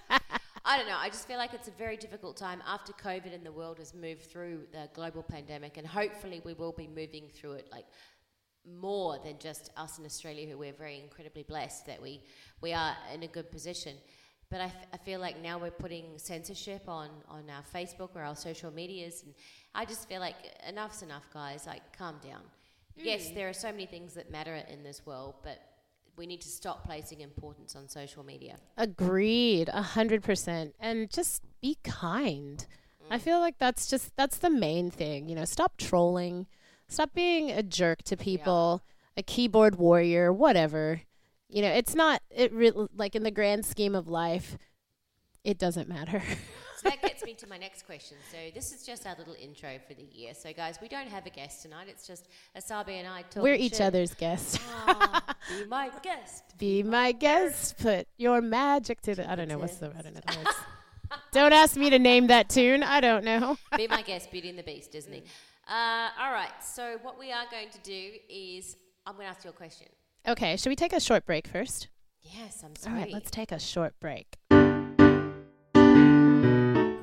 I 0.69 0.77
don't 0.77 0.89
know. 0.89 0.99
I 0.99 1.09
just 1.09 1.29
feel 1.29 1.39
like 1.39 1.55
it's 1.55 1.69
a 1.69 1.73
very 1.79 1.97
difficult 1.97 2.37
time 2.37 2.61
after 2.67 2.93
COVID 2.93 3.33
and 3.33 3.47
the 3.47 3.53
world 3.53 3.79
has 3.79 3.95
moved 3.95 4.23
through 4.23 4.67
the 4.73 4.89
global 4.95 5.23
pandemic, 5.23 5.77
and 5.77 5.87
hopefully 5.87 6.43
we 6.45 6.55
will 6.55 6.73
be 6.73 6.89
moving 6.89 7.29
through 7.33 7.53
it 7.53 7.69
like 7.71 7.87
more 8.69 9.21
than 9.23 9.39
just 9.39 9.71
us 9.77 10.01
in 10.01 10.05
Australia, 10.05 10.51
who 10.51 10.59
we're 10.59 10.73
very 10.73 10.99
incredibly 10.99 11.45
blessed 11.45 11.87
that 11.87 12.03
we 12.03 12.21
we 12.61 12.73
are 12.73 12.97
in 13.15 13.23
a 13.23 13.29
good 13.29 13.49
position. 13.53 13.97
But 14.51 14.61
I, 14.61 14.65
f- 14.65 14.87
I 14.93 14.97
feel 14.97 15.21
like 15.21 15.41
now 15.41 15.59
we're 15.59 15.71
putting 15.71 16.19
censorship 16.19 16.89
on, 16.89 17.11
on 17.29 17.45
our 17.51 17.65
Facebook 17.75 18.11
or 18.15 18.23
our 18.23 18.37
social 18.37 18.73
medias, 18.73 19.23
and 19.25 19.35
I 19.73 19.85
just 19.85 20.09
feel 20.09 20.21
like 20.21 20.37
enough's 20.69 21.03
enough, 21.03 21.29
guys. 21.33 21.67
Like, 21.67 21.97
calm 21.97 22.17
down. 22.25 22.43
Yes, 22.97 23.29
mm. 23.29 23.35
there 23.35 23.49
are 23.49 23.53
so 23.53 23.71
many 23.71 23.87
things 23.87 24.15
that 24.15 24.31
matter 24.31 24.55
in 24.55 24.83
this 24.83 25.05
world, 25.05 25.35
but 25.43 25.61
we 26.17 26.27
need 26.27 26.41
to 26.43 26.49
stop 26.49 26.85
placing 26.85 27.21
importance 27.21 27.77
on 27.77 27.89
social 27.89 28.25
media. 28.25 28.57
Agreed, 28.77 29.69
a 29.73 29.83
hundred 29.83 30.23
percent. 30.23 30.75
And 30.81 31.11
just 31.11 31.43
be 31.61 31.79
kind. 31.85 32.67
I 33.11 33.19
mm. 33.19 33.21
feel 33.21 33.39
like 33.41 33.59
that's 33.59 33.87
just 33.87 34.17
that's 34.17 34.39
the 34.39 34.51
main 34.51 34.91
thing. 34.91 35.29
You 35.29 35.37
know, 35.37 35.45
stop 35.45 35.77
trolling, 35.77 36.47
stop 36.89 37.13
being 37.15 37.51
a 37.51 37.63
jerk 37.63 38.03
to 38.05 38.17
people, 38.17 38.83
a 39.17 39.23
keyboard 39.23 39.77
warrior, 39.77 40.33
whatever. 40.33 41.03
You 41.49 41.63
know, 41.63 41.71
it's 41.71 41.95
not 41.95 42.23
it 42.31 42.53
re- 42.53 42.73
like 42.95 43.15
in 43.15 43.23
the 43.23 43.31
grand 43.31 43.65
scheme 43.65 43.95
of 43.95 44.09
life, 44.09 44.59
it 45.45 45.59
doesn't 45.59 45.89
matter. 45.89 46.23
That 46.89 47.03
gets 47.03 47.25
me 47.25 47.35
to 47.35 47.47
my 47.49 47.59
next 47.59 47.85
question. 47.87 48.17
So 48.31 48.37
this 48.55 48.73
is 48.73 48.85
just 48.85 49.07
our 49.07 49.15
little 49.19 49.35
intro 49.41 49.71
for 49.87 49.95
the 49.95 50.07
year. 50.13 50.35
So 50.35 50.53
guys, 50.53 50.79
we 50.81 50.89
don't 50.89 51.09
have 51.09 51.27
a 51.27 51.31
guest 51.31 51.63
tonight. 51.63 51.87
It's 51.89 52.07
just 52.07 52.29
Asabi 52.57 52.93
and 52.93 53.09
I 53.09 53.23
talking 53.23 53.43
We're 53.43 53.55
each 53.55 53.73
shit. 53.73 53.83
other's 53.83 54.15
guests. 54.15 54.59
Ah, 54.69 55.35
be 55.49 55.65
my 55.67 55.91
guest. 56.03 56.45
Be 56.59 56.83
my 56.83 57.13
guest. 57.13 57.77
Put 57.79 58.09
your 58.17 58.41
magic 58.41 59.01
to 59.03 59.15
the. 59.15 59.31
I 59.31 59.35
don't 59.35 59.49
know 59.49 59.59
what's 59.59 59.77
the. 59.77 59.93
I 59.99 60.03
don't 60.03 60.15
know 60.15 60.21
the 60.27 60.39
words. 60.39 60.57
don't 61.33 61.53
ask 61.53 61.77
me 61.77 61.91
to 61.91 61.99
name 61.99 62.29
that 62.29 62.49
tune. 62.49 62.83
I 62.83 63.01
don't 63.01 63.25
know. 63.25 63.59
Be 63.77 63.87
my 63.89 64.03
guest, 64.03 64.31
Beauty 64.31 64.49
and 64.49 64.59
the 64.59 64.63
Beast, 64.63 64.91
Disney. 64.91 65.25
Uh, 65.69 66.09
all 66.21 66.33
right. 66.33 66.53
So 66.63 66.99
what 67.03 67.19
we 67.19 67.31
are 67.33 67.45
going 67.51 67.69
to 67.71 67.79
do 67.83 68.13
is 68.31 68.77
I'm 69.07 69.15
going 69.15 69.27
to 69.27 69.31
ask 69.31 69.45
you 69.45 69.51
a 69.51 69.53
question. 69.53 69.89
Okay, 70.27 70.57
should 70.57 70.71
we 70.71 70.77
take 70.77 70.93
a 70.93 71.01
short 71.01 71.27
break 71.27 71.47
first? 71.47 71.89
Yes, 72.23 72.63
I'm 72.65 72.75
sorry. 72.75 72.99
right, 73.01 73.13
let's 73.13 73.31
take 73.31 73.53
a 73.53 73.59
short 73.61 73.95
break. 74.01 74.27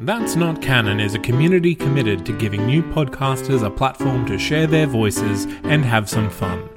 That's 0.06 0.36
Not 0.36 0.62
Canon 0.62 1.00
is 1.00 1.16
a 1.16 1.20
community 1.20 1.74
committed 1.74 2.26
to 2.26 2.38
giving 2.38 2.66
new 2.66 2.84
podcasters 2.84 3.66
a 3.66 3.70
platform 3.70 4.26
to 4.26 4.38
share 4.38 4.68
their 4.68 4.86
voices 4.86 5.46
and 5.64 5.86
have 5.86 6.10
some 6.10 6.30
fun. 6.30 6.68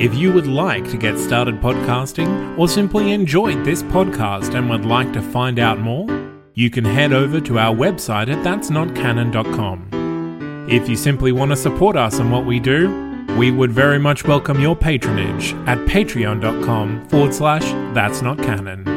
If 0.00 0.16
you 0.16 0.32
would 0.32 0.48
like 0.48 0.90
to 0.90 0.96
get 0.96 1.16
started 1.16 1.60
podcasting 1.60 2.58
or 2.58 2.66
simply 2.66 3.12
enjoyed 3.12 3.64
this 3.64 3.84
podcast 3.84 4.56
and 4.56 4.68
would 4.70 4.84
like 4.84 5.12
to 5.12 5.22
find 5.22 5.60
out 5.60 5.78
more, 5.78 6.08
you 6.54 6.68
can 6.68 6.84
head 6.84 7.12
over 7.12 7.40
to 7.42 7.60
our 7.60 7.72
website 7.72 8.26
at 8.26 8.44
that'snotcanon.com. 8.44 10.66
If 10.68 10.88
you 10.88 10.96
simply 10.96 11.30
want 11.30 11.52
to 11.52 11.56
support 11.56 11.96
us 11.96 12.18
and 12.18 12.32
what 12.32 12.44
we 12.44 12.58
do, 12.58 13.24
we 13.38 13.52
would 13.52 13.70
very 13.70 14.00
much 14.00 14.24
welcome 14.24 14.60
your 14.60 14.74
patronage 14.74 15.52
at 15.68 15.78
patreon.com 15.86 17.08
forward 17.08 17.34
slash 17.34 17.62
that's 17.94 18.20
not 18.20 18.38
canon. 18.38 18.93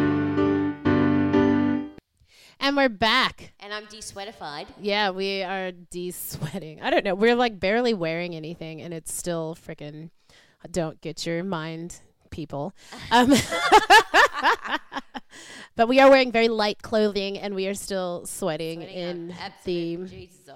And 2.60 2.76
we're 2.76 2.90
back. 2.90 3.54
and 3.60 3.74
I'm 3.74 3.86
de-sweatified. 3.86 4.68
Yeah, 4.82 5.12
we 5.12 5.44
are 5.44 5.72
de-sweating. 5.72 6.82
I 6.82 6.90
don't 6.90 7.06
know. 7.06 7.16
We're 7.16 7.36
like 7.36 7.60
barely 7.60 7.94
wearing 7.94 8.36
anything, 8.36 8.82
and 8.82 8.94
it's 8.94 9.14
still 9.14 9.56
freaking. 9.56 10.10
Don't 10.72 11.00
get 11.02 11.26
your 11.26 11.44
mind, 11.44 12.00
people. 12.32 12.74
Um, 13.12 13.30
but 15.76 15.88
we 15.88 16.00
are 16.00 16.10
wearing 16.10 16.32
very 16.32 16.48
light 16.48 16.82
clothing, 16.82 17.38
and 17.38 17.54
we 17.56 17.68
are 17.68 17.74
still 17.76 18.26
sweating, 18.26 18.82
Sweating 18.82 18.98
in 18.98 19.36
the. 19.64 19.98
Jesus. 20.08 20.50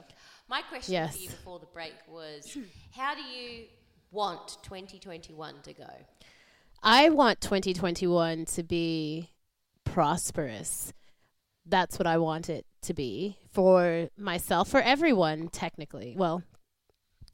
My 0.50 0.62
question 0.64 0.94
Yes. 0.94 1.16
to 1.16 1.22
you 1.24 1.30
before 1.30 1.60
the 1.60 1.68
break 1.68 1.94
was, 2.10 2.58
how 2.94 3.16
do 3.16 3.22
you 3.22 3.66
want 4.12 4.58
2021 4.64 5.62
to 5.64 5.74
go? 5.74 5.86
I 6.84 7.10
want 7.10 7.40
2021 7.42 8.46
to 8.46 8.64
be 8.64 9.30
prosperous. 9.86 10.92
That's 11.65 12.00
what 12.00 12.08
I 12.08 12.17
want 12.17 12.50
it 12.50 12.65
to 12.84 12.93
be 12.93 13.38
for 13.52 14.10
myself, 14.17 14.69
for 14.69 14.82
everyone, 14.82 15.47
technically. 15.50 16.15
Well, 16.17 16.43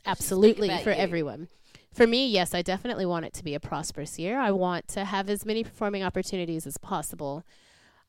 absolutely 0.05 0.69
for 0.83 0.91
you. 0.91 0.97
everyone. 0.97 1.47
For 1.93 2.05
me, 2.05 2.27
yes, 2.27 2.53
I 2.53 2.61
definitely 2.61 3.05
want 3.05 3.25
it 3.25 3.33
to 3.35 3.43
be 3.43 3.55
a 3.55 3.59
prosperous 3.59 4.19
year. 4.19 4.37
I 4.39 4.51
want 4.51 4.87
to 4.89 5.05
have 5.05 5.29
as 5.29 5.45
many 5.45 5.63
performing 5.63 6.03
opportunities 6.03 6.67
as 6.67 6.77
possible, 6.77 7.43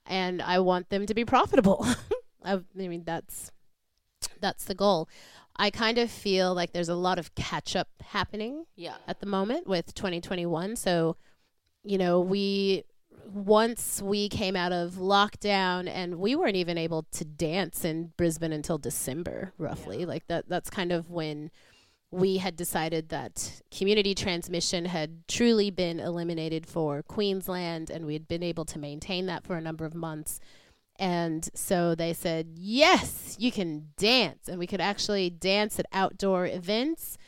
and 0.05 0.43
I 0.43 0.59
want 0.59 0.91
them 0.91 1.07
to 1.07 1.15
be 1.15 1.25
profitable. 1.25 1.87
I, 2.45 2.55
I 2.55 2.61
mean, 2.89 3.05
that's 3.05 3.51
that's 4.41 4.65
the 4.65 4.75
goal. 4.75 5.09
I 5.57 5.71
kind 5.71 5.99
of 5.99 6.11
feel 6.11 6.55
like 6.55 6.73
there's 6.73 6.89
a 6.89 6.95
lot 6.95 7.19
of 7.19 7.35
catch 7.35 7.75
up 7.75 7.89
happening 8.05 8.65
Yeah. 8.77 8.95
at 9.09 9.21
the 9.21 9.27
moment 9.27 9.67
with 9.67 9.93
2021. 9.95 10.77
So, 10.77 11.17
you 11.83 11.99
know, 11.99 12.21
we 12.21 12.85
once 13.29 14.03
we 14.03 14.29
came 14.29 14.57
out 14.57 14.73
of 14.73 14.95
lockdown 14.95 15.89
and 15.89 16.17
we 16.19 16.35
weren't 16.35 16.57
even 16.57 16.79
able 16.79 17.05
to 17.13 17.25
dance 17.25 17.85
in 17.85 18.13
Brisbane 18.17 18.53
until 18.53 18.79
December 18.79 19.53
roughly. 19.59 20.05
Like 20.07 20.27
that 20.29 20.49
that's 20.49 20.71
kind 20.71 20.93
of 20.93 21.11
when 21.11 21.51
we 22.11 22.39
had 22.39 22.57
decided 22.57 23.11
that 23.11 23.63
community 23.71 24.15
transmission 24.15 24.87
had 24.87 25.29
truly 25.29 25.71
been 25.71 26.01
eliminated 26.01 26.67
for 26.67 27.03
Queensland 27.03 27.91
and 27.91 28.07
we 28.07 28.15
had 28.15 28.27
been 28.29 28.43
able 28.43 28.65
to 28.67 28.79
maintain 28.79 29.27
that 29.27 29.45
for 29.45 29.57
a 29.57 29.61
number 29.61 29.85
of 29.85 29.95
months. 29.95 30.41
And 30.99 31.49
so 31.55 31.95
they 31.95 32.13
said, 32.15 32.55
"Yes, 32.57 33.37
you 33.39 33.53
can 33.53 33.91
dance." 33.97 34.49
And 34.49 34.59
we 34.59 34.67
could 34.67 34.81
actually 34.81 35.31
dance 35.31 35.79
at 35.79 35.87
outdoor 35.93 36.47
events 36.47 37.19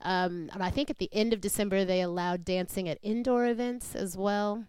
Um, 0.00 0.50
and 0.52 0.62
I 0.62 0.70
think 0.70 0.90
at 0.90 0.98
the 0.98 1.08
end 1.12 1.32
of 1.32 1.40
December, 1.40 1.84
they 1.84 2.00
allowed 2.02 2.44
dancing 2.44 2.88
at 2.88 2.98
indoor 3.02 3.46
events 3.46 3.94
as 3.94 4.16
well. 4.16 4.66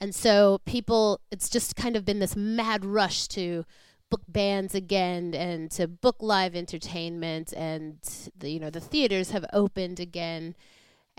And 0.00 0.14
so 0.14 0.60
people, 0.64 1.20
it's 1.30 1.48
just 1.48 1.76
kind 1.76 1.94
of 1.94 2.04
been 2.04 2.20
this 2.20 2.34
mad 2.34 2.84
rush 2.84 3.28
to 3.28 3.64
book 4.10 4.22
bands 4.28 4.74
again 4.74 5.34
and 5.34 5.70
to 5.70 5.86
book 5.86 6.16
live 6.20 6.54
entertainment. 6.54 7.52
And 7.56 7.98
the 8.36 8.50
you 8.50 8.60
know 8.60 8.70
the 8.70 8.80
theaters 8.80 9.30
have 9.30 9.46
opened 9.52 10.00
again. 10.00 10.56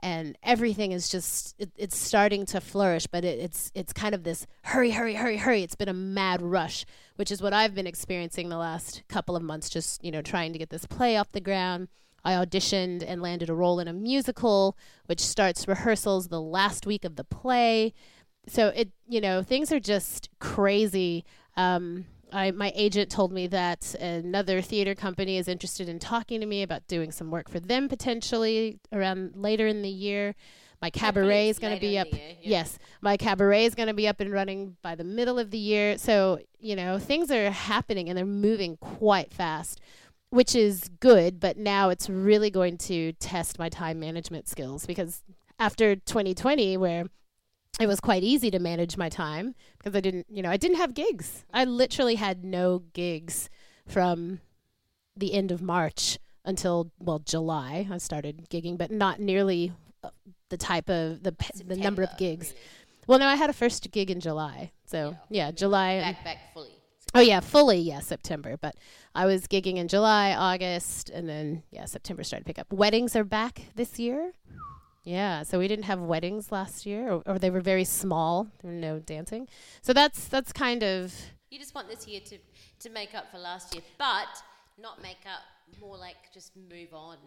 And 0.04 0.36
everything 0.42 0.94
is 0.94 1.10
just 1.10 1.56
it, 1.60 1.70
it's 1.78 1.96
starting 1.96 2.48
to 2.48 2.60
flourish 2.60 3.06
but 3.06 3.24
it, 3.24 3.38
it's 3.38 3.72
it's 3.76 3.94
kind 3.94 4.16
of 4.16 4.24
this 4.24 4.48
hurry 4.64 4.92
hurry 4.92 5.16
hurry 5.16 5.38
hurry. 5.38 5.64
It's 5.64 5.76
been 5.76 5.90
a 5.90 5.94
mad 5.94 6.42
rush 6.42 6.86
which 7.18 7.32
is 7.32 7.40
what 7.40 7.54
i've 7.54 7.76
been 7.76 7.86
experiencing 7.86 8.50
the 8.50 8.58
last 8.58 9.04
couple 9.08 9.36
of 9.36 9.44
months 9.44 9.70
just 9.70 10.04
you 10.04 10.10
know 10.10 10.24
trying 10.24 10.54
to 10.54 10.60
get 10.60 10.72
this 10.72 10.86
play 10.86 11.18
off 11.18 11.32
the 11.32 11.42
ground. 11.42 11.88
I 12.24 12.34
auditioned 12.34 13.04
and 13.08 13.22
landed 13.22 13.50
a 13.50 13.54
role 13.54 13.80
in 13.80 13.88
a 13.88 13.94
musical 13.94 14.76
which 15.06 15.20
starts 15.20 15.68
rehearsals 15.68 16.28
the 16.28 16.42
last 16.42 16.86
week 16.86 17.06
of 17.06 17.16
the 17.16 17.24
play 17.24 17.94
so 18.48 18.68
it 18.68 18.90
you 19.08 19.22
know 19.22 19.44
things 19.44 19.72
are 19.72 19.80
just 19.80 20.30
crazy 20.40 21.26
um, 21.58 22.06
I, 22.32 22.52
my 22.52 22.72
agent 22.76 23.12
told 23.12 23.32
me 23.32 23.48
that 23.48 23.94
another 23.96 24.62
theater 24.62 24.96
company 24.96 25.38
is 25.38 25.48
interested 25.48 25.90
in 25.90 26.00
talking 26.00 26.40
to 26.40 26.46
me 26.46 26.64
about 26.64 26.88
doing 26.88 27.12
some 27.12 27.30
work 27.30 27.50
for 27.50 27.60
them 27.60 27.90
potentially 27.90 28.80
around 28.92 29.34
later 29.36 29.68
in 29.68 29.82
the 29.82 29.90
year. 29.90 30.36
My 30.82 30.90
cabaret 30.90 31.50
is 31.50 31.60
going 31.60 31.76
to 31.76 31.80
be 31.80 31.98
up. 31.98 32.08
Year, 32.12 32.22
yeah. 32.42 32.50
Yes, 32.50 32.80
my 33.02 33.16
cabaret 33.18 33.66
is 33.66 33.76
going 33.76 33.88
to 33.88 33.94
be 33.94 34.08
up 34.08 34.20
and 34.20 34.32
running 34.32 34.78
by 34.82 34.96
the 34.96 35.04
middle 35.04 35.38
of 35.38 35.52
the 35.52 35.58
year. 35.58 35.98
So, 35.98 36.40
you 36.60 36.76
know, 36.76 36.98
things 36.98 37.30
are 37.30 37.52
happening 37.52 38.10
and 38.10 38.18
they're 38.18 38.26
moving 38.26 38.78
quite 38.78 39.32
fast, 39.32 39.80
which 40.32 40.56
is 40.56 40.90
good. 41.00 41.40
But 41.40 41.58
now 41.58 41.90
it's 41.90 42.10
really 42.10 42.50
going 42.50 42.78
to 42.80 43.14
test 43.14 43.60
my 43.60 43.70
time 43.70 44.00
management 44.00 44.48
skills 44.48 44.88
because 44.88 45.24
after 45.60 45.96
2020, 45.96 46.78
where 46.78 47.06
it 47.82 47.88
was 47.88 48.00
quite 48.00 48.24
easy 48.24 48.52
to 48.52 48.60
manage 48.60 48.98
my 48.98 49.10
time 49.10 49.56
because 49.78 49.96
I 49.96 50.02
didn't, 50.02 50.28
you 50.30 50.42
know, 50.42 50.50
I 50.50 50.58
didn't 50.58 50.78
have 50.78 50.94
gigs. 50.94 51.46
I 51.54 51.66
literally 51.66 52.16
had 52.16 52.44
no 52.44 52.84
gigs 52.94 53.50
from 53.88 54.40
the 55.16 55.34
end 55.34 55.52
of 55.52 55.62
March 55.62 56.18
until 56.46 56.92
well 57.00 57.20
July. 57.20 57.88
I 57.92 57.98
started 57.98 58.50
gigging, 58.50 58.78
but 58.78 58.92
not 58.92 59.20
nearly 59.20 59.74
uh, 60.04 60.10
the 60.50 60.58
type 60.58 60.90
of 60.90 61.24
the 61.24 61.32
pe- 61.32 61.64
the 61.64 61.76
number 61.76 62.04
of 62.04 62.18
gigs. 62.18 62.52
really. 62.52 62.62
Well, 63.08 63.20
no, 63.20 63.28
I 63.28 63.36
had 63.36 63.50
a 63.50 63.54
first 63.54 63.92
gig 63.92 64.10
in 64.10 64.20
July. 64.20 64.72
So 64.86 65.16
yeah, 65.30 65.52
July. 65.52 66.00
Back, 66.00 66.24
back 66.24 66.38
fully. 66.54 66.72
Oh 67.14 67.20
yeah, 67.20 67.42
fully 67.42 67.80
yeah, 67.80 68.00
September. 68.00 68.58
But 68.58 68.76
I 69.14 69.26
was 69.26 69.48
gigging 69.48 69.78
in 69.78 69.88
July, 69.88 70.34
August, 70.34 71.10
and 71.10 71.28
then 71.28 71.64
yeah, 71.72 71.86
September 71.86 72.24
started 72.24 72.46
to 72.46 72.48
pick 72.48 72.60
up. 72.60 72.72
Weddings 72.72 73.16
are 73.16 73.24
back 73.24 73.64
this 73.76 74.00
year. 74.00 74.34
Yeah, 75.04 75.44
so 75.44 75.58
we 75.58 75.68
didn't 75.68 75.86
have 75.86 76.00
weddings 76.00 76.52
last 76.52 76.86
year, 76.86 77.12
or, 77.12 77.24
or 77.26 77.40
they 77.40 77.50
were 77.50 77.62
very 77.62 77.84
small. 77.86 78.48
There 78.62 78.72
were 78.72 78.78
no 78.78 79.00
dancing. 79.00 79.48
So 79.82 79.94
that's 79.94 80.28
that's 80.28 80.54
kind 80.54 80.84
of 80.84 81.14
You 81.50 81.58
just 81.60 81.74
want 81.74 81.90
this 81.90 82.08
year 82.08 82.22
to, 82.26 82.38
to 82.82 82.90
make 82.90 83.16
up 83.16 83.32
for 83.32 83.40
last 83.40 83.74
year, 83.74 83.84
but 83.98 84.28
not 84.80 85.02
make 85.02 85.18
up, 85.26 85.42
more 85.80 85.98
like 85.98 86.18
just 86.34 86.52
move 86.56 86.94
on. 86.94 87.18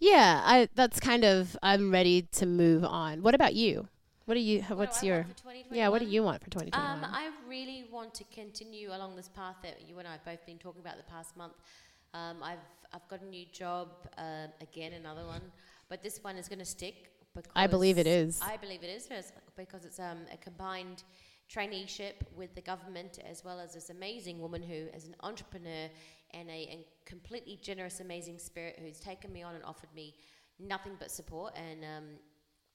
yeah. 0.00 0.42
I 0.44 0.68
that's 0.74 0.98
kind 0.98 1.24
of 1.24 1.56
I'm 1.62 1.92
ready 1.92 2.22
to 2.32 2.46
move 2.46 2.84
on. 2.84 3.22
What 3.22 3.34
about 3.34 3.54
you? 3.54 3.86
What 4.26 4.34
do 4.34 4.40
you? 4.40 4.62
What 4.62 4.68
do 4.68 4.74
What's 4.76 5.02
I 5.02 5.06
your? 5.06 5.16
want 5.22 5.40
for 5.68 5.74
Yeah, 5.74 5.88
what 5.88 6.00
do 6.00 6.06
you 6.06 6.22
want 6.22 6.42
for 6.42 6.50
2021? 6.50 7.04
Um, 7.04 7.04
I 7.10 7.30
really 7.48 7.84
want 7.92 8.12
to 8.14 8.24
continue 8.32 8.90
along 8.90 9.16
this 9.16 9.28
path 9.28 9.56
that 9.62 9.78
you 9.88 9.98
and 9.98 10.06
I 10.06 10.12
have 10.12 10.24
both 10.24 10.44
been 10.46 10.58
talking 10.58 10.80
about 10.80 10.96
the 10.96 11.04
past 11.04 11.36
month. 11.36 11.54
Um, 12.12 12.36
I've 12.42 12.58
I've 12.92 13.06
got 13.08 13.22
a 13.22 13.24
new 13.26 13.44
job 13.52 13.88
uh, 14.18 14.48
again, 14.60 14.92
another 14.94 15.24
one, 15.26 15.42
but 15.88 16.02
this 16.02 16.18
one 16.24 16.36
is 16.36 16.48
going 16.48 16.58
to 16.58 16.64
stick. 16.64 17.10
Because 17.34 17.52
I 17.54 17.66
believe 17.66 17.98
it 17.98 18.06
is. 18.06 18.40
I 18.42 18.56
believe 18.56 18.82
it 18.82 18.88
is 18.90 19.08
because- 19.56 19.84
it's 19.84 20.00
um, 20.00 20.18
a 20.32 20.36
combined 20.36 21.04
traineeship 21.48 22.14
with 22.36 22.54
the 22.54 22.60
government 22.60 23.18
as 23.28 23.44
well 23.44 23.58
as 23.58 23.74
this 23.74 23.90
amazing 23.90 24.40
woman 24.40 24.62
who 24.62 24.86
is 24.96 25.06
an 25.06 25.16
entrepreneur 25.22 25.88
and 26.32 26.48
a, 26.48 26.68
and 26.70 26.84
completely 27.04 27.58
generous, 27.60 28.00
amazing 28.00 28.38
spirit 28.38 28.78
who's 28.80 29.00
taken 29.00 29.32
me 29.32 29.42
on 29.42 29.54
and 29.56 29.64
offered 29.64 29.92
me 29.94 30.14
nothing 30.60 30.92
but 30.98 31.10
support. 31.10 31.54
And 31.56 31.84
um, 31.84 32.04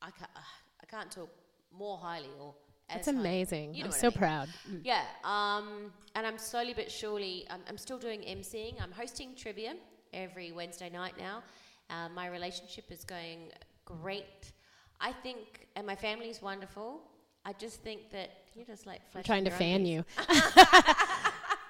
I 0.01 0.11
can't 0.11 0.31
I 0.35 0.85
can't 0.87 1.09
talk 1.11 1.29
more 1.71 1.97
highly 1.97 2.29
or. 2.39 2.53
That's 2.89 3.07
highly. 3.07 3.19
amazing. 3.19 3.73
You 3.73 3.79
know 3.79 3.85
I'm 3.85 3.89
what 3.91 3.97
I 3.97 4.01
so 4.01 4.07
mean. 4.09 4.17
proud. 4.17 4.49
Mm. 4.69 4.81
Yeah, 4.83 5.03
um, 5.23 5.91
and 6.13 6.27
I'm 6.27 6.37
slowly 6.37 6.73
but 6.75 6.91
surely, 6.91 7.45
I'm, 7.49 7.61
I'm 7.67 7.77
still 7.79 7.97
doing 7.97 8.21
emceeing. 8.21 8.75
I'm 8.79 8.91
hosting 8.91 9.35
trivia 9.35 9.73
every 10.13 10.51
Wednesday 10.51 10.89
night 10.89 11.13
now. 11.17 11.41
Uh, 11.89 12.09
my 12.09 12.27
relationship 12.27 12.91
is 12.91 13.03
going 13.03 13.51
great. 13.85 14.51
I 14.99 15.11
think, 15.11 15.67
and 15.75 15.85
my 15.85 15.95
family's 15.95 16.41
wonderful. 16.41 17.01
I 17.45 17.53
just 17.53 17.81
think 17.83 18.09
that 18.11 18.29
you're 18.55 18.65
just 18.65 18.85
like 18.87 19.01
I'm 19.15 19.23
trying 19.23 19.45
to 19.45 19.51
fan 19.51 19.81
undies. 19.81 19.93
you. 19.93 20.05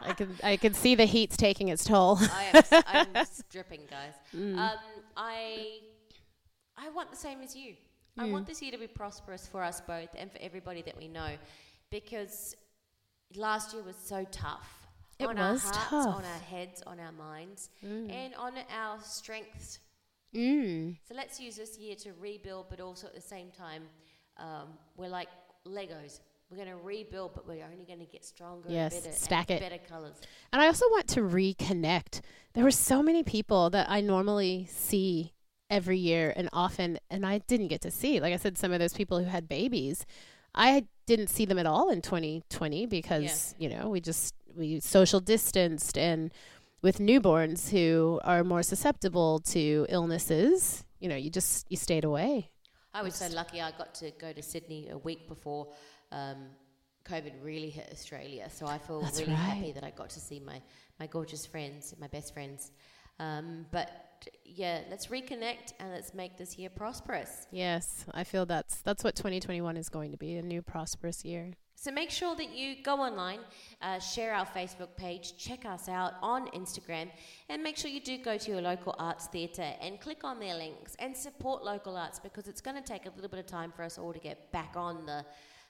I 0.01 0.13
can 0.15 0.37
I 0.43 0.57
can 0.57 0.73
see 0.73 0.93
the 0.95 1.05
heat's 1.05 1.35
taking 1.35 1.69
its 1.69 1.83
toll. 1.83 2.19
I 2.21 2.63
am, 2.71 3.07
I'm 3.15 3.25
dripping, 3.49 3.81
guys. 3.89 4.13
Mm. 4.35 4.57
Um, 4.57 4.77
I, 5.17 5.79
I 6.77 6.89
want 6.89 7.09
the 7.09 7.15
same 7.17 7.41
as 7.41 7.55
you. 7.55 7.75
I 8.17 8.23
Mm. 8.25 8.31
want 8.31 8.47
this 8.47 8.61
year 8.61 8.71
to 8.71 8.77
be 8.77 8.87
prosperous 8.87 9.47
for 9.47 9.61
us 9.63 9.81
both 9.81 10.09
and 10.17 10.31
for 10.31 10.37
everybody 10.41 10.81
that 10.83 10.97
we 10.97 11.07
know, 11.07 11.31
because 11.89 12.55
last 13.35 13.73
year 13.73 13.83
was 13.83 13.95
so 13.97 14.25
tough. 14.31 14.69
It 15.19 15.25
on 15.27 15.35
was 15.37 15.65
our 15.65 15.71
hearts, 15.73 15.89
tough. 15.89 16.15
on 16.17 16.23
our 16.25 16.39
heads, 16.49 16.83
on 16.85 16.99
our 16.99 17.11
minds, 17.13 17.69
and 17.81 18.35
on 18.35 18.53
our 18.77 18.99
strengths. 19.01 19.79
Mm. 20.35 20.97
So 21.07 21.15
let's 21.15 21.39
use 21.39 21.55
this 21.55 21.77
year 21.77 21.95
to 21.95 22.11
rebuild, 22.19 22.67
but 22.69 22.79
also 22.79 23.07
at 23.07 23.15
the 23.15 23.21
same 23.21 23.51
time, 23.51 23.83
um, 24.37 24.69
we're 24.97 25.07
like 25.09 25.29
Legos. 25.65 26.19
We're 26.49 26.57
going 26.57 26.69
to 26.69 26.75
rebuild, 26.83 27.33
but 27.33 27.47
we're 27.47 27.65
only 27.65 27.85
going 27.85 27.99
to 27.99 28.05
get 28.05 28.23
stronger 28.23 28.69
Yes, 28.69 28.93
and 28.93 29.03
better, 29.05 29.15
stack 29.15 29.49
it. 29.49 29.59
better 29.59 29.79
colors. 29.89 30.15
And 30.53 30.61
I 30.61 30.67
also 30.67 30.85
want 30.91 31.07
to 31.09 31.21
reconnect. 31.21 32.21
There 32.53 32.63
were 32.63 32.71
so 32.71 33.01
many 33.01 33.23
people 33.23 33.71
that 33.71 33.89
I 33.89 34.01
normally 34.01 34.67
see 34.69 35.33
every 35.71 35.97
year 35.97 36.31
and 36.35 36.47
often, 36.53 36.99
and 37.09 37.25
I 37.25 37.39
didn't 37.39 37.69
get 37.69 37.81
to 37.81 37.91
see. 37.91 38.19
Like 38.19 38.33
I 38.33 38.37
said, 38.37 38.57
some 38.57 38.71
of 38.71 38.79
those 38.79 38.93
people 38.93 39.17
who 39.17 39.25
had 39.25 39.49
babies, 39.49 40.05
I 40.53 40.85
didn't 41.07 41.27
see 41.27 41.45
them 41.45 41.57
at 41.57 41.65
all 41.65 41.89
in 41.89 42.01
2020 42.01 42.85
because, 42.85 43.55
you 43.57 43.69
know, 43.69 43.89
we 43.89 43.99
just, 43.99 44.35
we 44.55 44.79
social 44.79 45.19
distanced 45.19 45.97
and 45.97 46.31
with 46.85 46.99
newborns 46.99 47.71
who 47.71 48.19
are 48.23 48.43
more 48.43 48.61
susceptible 48.61 49.39
to 49.39 49.87
illnesses, 49.89 50.85
you 50.99 51.09
know, 51.09 51.15
you 51.15 51.31
just, 51.31 51.65
you 51.67 51.75
stayed 51.75 52.03
away. 52.03 52.51
I 52.93 53.01
was 53.01 53.15
so 53.15 53.27
lucky 53.29 53.59
I 53.59 53.71
got 53.71 53.95
to 53.95 54.11
go 54.11 54.31
to 54.31 54.43
Sydney 54.43 54.89
a 54.89 54.97
week 54.99 55.27
before 55.27 55.73
um, 56.11 56.45
COVID 57.03 57.33
really 57.41 57.71
hit 57.71 57.89
Australia. 57.91 58.47
So 58.51 58.67
I 58.67 58.77
feel 58.77 59.01
That's 59.01 59.19
really 59.19 59.33
happy 59.33 59.71
that 59.71 59.83
I 59.83 59.89
got 59.89 60.11
to 60.11 60.19
see 60.19 60.39
my, 60.39 60.61
my 60.99 61.07
gorgeous 61.07 61.43
friends, 61.43 61.95
my 61.99 62.07
best 62.07 62.35
friends. 62.35 62.71
Um, 63.19 63.65
but 63.71 63.89
yeah, 64.45 64.81
let's 64.91 65.07
reconnect 65.07 65.73
and 65.79 65.91
let's 65.91 66.13
make 66.13 66.37
this 66.37 66.55
year 66.55 66.69
prosperous. 66.69 67.47
Yes, 67.49 68.05
I 68.13 68.23
feel 68.23 68.45
that's, 68.45 68.83
that's 68.83 69.03
what 69.03 69.15
2021 69.15 69.75
is 69.75 69.89
going 69.89 70.11
to 70.11 70.17
be, 70.17 70.35
a 70.35 70.43
new 70.43 70.61
prosperous 70.61 71.25
year. 71.25 71.53
So 71.85 71.91
make 71.91 72.09
sure 72.09 72.35
that 72.37 72.49
you 72.49 72.77
go 72.81 72.95
online, 72.95 73.41
uh, 73.79 73.99
share 73.99 74.33
our 74.33 74.47
Facebook 74.47 74.95
page, 74.97 75.37
check 75.37 75.65
us 75.65 75.87
out 75.87 76.13
on 76.19 76.47
Instagram, 76.47 77.11
and 77.47 77.61
make 77.61 77.77
sure 77.77 77.91
you 77.91 77.99
do 77.99 78.17
go 78.17 78.39
to 78.39 78.51
your 78.51 78.59
local 78.59 78.95
arts 78.97 79.27
theatre 79.27 79.71
and 79.79 80.01
click 80.01 80.23
on 80.23 80.39
their 80.39 80.55
links 80.55 80.95
and 80.97 81.15
support 81.15 81.63
local 81.63 81.95
arts 81.95 82.17
because 82.17 82.47
it's 82.47 82.59
going 82.59 82.75
to 82.75 82.81
take 82.81 83.05
a 83.05 83.11
little 83.11 83.29
bit 83.29 83.37
of 83.37 83.45
time 83.45 83.71
for 83.71 83.83
us 83.83 83.99
all 83.99 84.11
to 84.11 84.17
get 84.17 84.51
back 84.51 84.73
on 84.75 85.05
the 85.05 85.23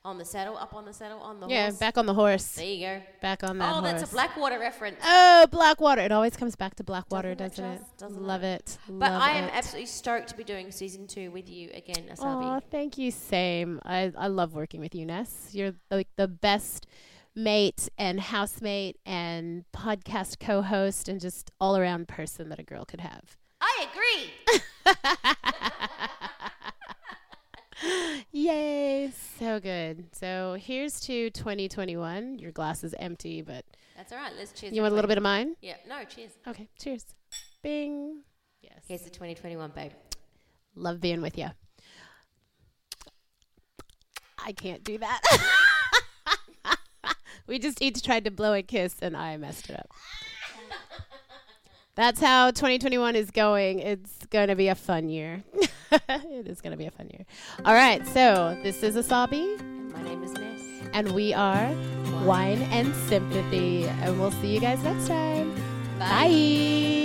on 0.05 0.17
the 0.17 0.23
saddle, 0.25 0.55
up 0.57 0.73
on 0.73 0.85
the 0.85 0.93
saddle, 0.93 1.19
on 1.19 1.39
the 1.39 1.47
horse. 1.47 1.51
Yeah, 1.53 1.63
horse. 1.65 1.77
back 1.77 1.97
on 1.97 2.05
the 2.05 2.13
horse. 2.13 2.51
There 2.53 2.65
you 2.65 2.85
go. 2.85 3.01
Back 3.21 3.43
on 3.43 3.57
that 3.57 3.71
Oh, 3.71 3.79
horse. 3.81 3.91
that's 3.91 4.11
a 4.11 4.13
Blackwater 4.13 4.59
reference. 4.59 4.97
Oh, 5.03 5.47
Blackwater. 5.51 6.01
It 6.01 6.11
always 6.11 6.37
comes 6.37 6.55
back 6.55 6.75
to 6.75 6.83
Blackwater, 6.83 7.35
Doesn't 7.35 7.45
it 7.45 7.49
doesn't 7.49 7.71
it? 7.73 7.77
just? 7.79 7.97
Doesn't 7.97 8.23
Love 8.23 8.43
it? 8.43 8.61
it. 8.61 8.77
But 8.87 9.11
Love 9.11 9.21
I 9.21 9.31
am 9.31 9.43
it. 9.45 9.51
absolutely 9.55 9.87
stoked 9.87 10.29
to 10.29 10.37
be 10.37 10.43
doing 10.43 10.71
season 10.71 11.07
two 11.07 11.31
with 11.31 11.49
you 11.49 11.71
again, 11.73 12.05
Asabi. 12.11 12.61
thank 12.71 12.97
you. 12.97 13.11
Same. 13.11 13.81
I, 13.83 14.13
I 14.17 14.27
love 14.27 14.53
working 14.53 14.79
with 14.79 14.93
you, 14.95 15.05
Ness. 15.05 15.49
You're 15.51 15.73
like 15.91 16.07
the 16.15 16.27
best 16.27 16.85
mate 17.35 17.89
and 17.97 18.19
housemate 18.19 18.97
and 19.05 19.65
podcast 19.75 20.39
co-host 20.39 21.09
and 21.09 21.19
just 21.19 21.51
all 21.59 21.75
around 21.75 22.07
person 22.07 22.47
that 22.49 22.59
a 22.59 22.63
girl 22.63 22.85
could 22.85 23.01
have. 23.01 23.35
I 23.59 23.87
agree. 23.91 24.93
Yay! 28.35 29.13
So 29.39 29.61
good. 29.61 30.13
So 30.13 30.57
here's 30.59 30.99
to 31.01 31.29
2021. 31.29 32.37
Your 32.37 32.51
glass 32.51 32.83
is 32.83 32.93
empty, 32.99 33.41
but 33.41 33.63
That's 33.95 34.11
all 34.11 34.17
right. 34.17 34.33
Let's 34.37 34.51
cheers. 34.51 34.73
you 34.73 34.81
want 34.81 34.91
a 34.91 34.95
little 34.95 35.07
bit 35.07 35.15
of 35.17 35.23
mine? 35.23 35.55
Yeah. 35.61 35.75
No, 35.87 36.03
cheers. 36.03 36.31
Okay. 36.45 36.67
Cheers. 36.77 37.05
Bing. 37.63 38.23
Yes. 38.61 38.81
Here's 38.89 39.03
the 39.03 39.09
2021, 39.09 39.71
babe. 39.73 39.93
Love 40.75 40.99
being 40.99 41.21
with 41.21 41.37
you. 41.37 41.47
I 44.37 44.51
can't 44.51 44.83
do 44.83 44.97
that. 44.97 45.21
we 47.47 47.57
just 47.57 47.81
each 47.81 48.03
tried 48.03 48.25
to 48.25 48.31
blow 48.31 48.53
a 48.53 48.61
kiss 48.61 48.97
and 49.01 49.15
I 49.15 49.37
messed 49.37 49.69
it 49.69 49.79
up. 49.79 49.87
That's 51.95 52.19
how 52.19 52.51
2021 52.51 53.15
is 53.15 53.31
going. 53.31 53.79
It's 53.79 54.25
going 54.27 54.49
to 54.49 54.55
be 54.55 54.67
a 54.67 54.75
fun 54.75 55.09
year. 55.09 55.43
it 55.91 56.47
is 56.47 56.61
going 56.61 56.71
to 56.71 56.77
be 56.77 56.85
a 56.85 56.91
fun 56.91 57.09
year. 57.09 57.25
All 57.63 57.73
right. 57.73 58.05
So 58.07 58.57
this 58.63 58.83
is 58.83 58.95
Asabi. 58.95 59.59
And 59.59 59.91
my 59.93 60.03
name 60.03 60.23
is 60.23 60.33
Ness. 60.33 60.61
And 60.93 61.11
we 61.11 61.33
are 61.33 61.73
Wine 62.23 62.61
and 62.63 62.93
Sympathy. 63.07 63.85
And 63.85 64.19
we'll 64.19 64.31
see 64.31 64.53
you 64.53 64.59
guys 64.59 64.83
next 64.83 65.07
time. 65.07 65.55
Bye. 65.97 66.27
Mom 66.27 67.04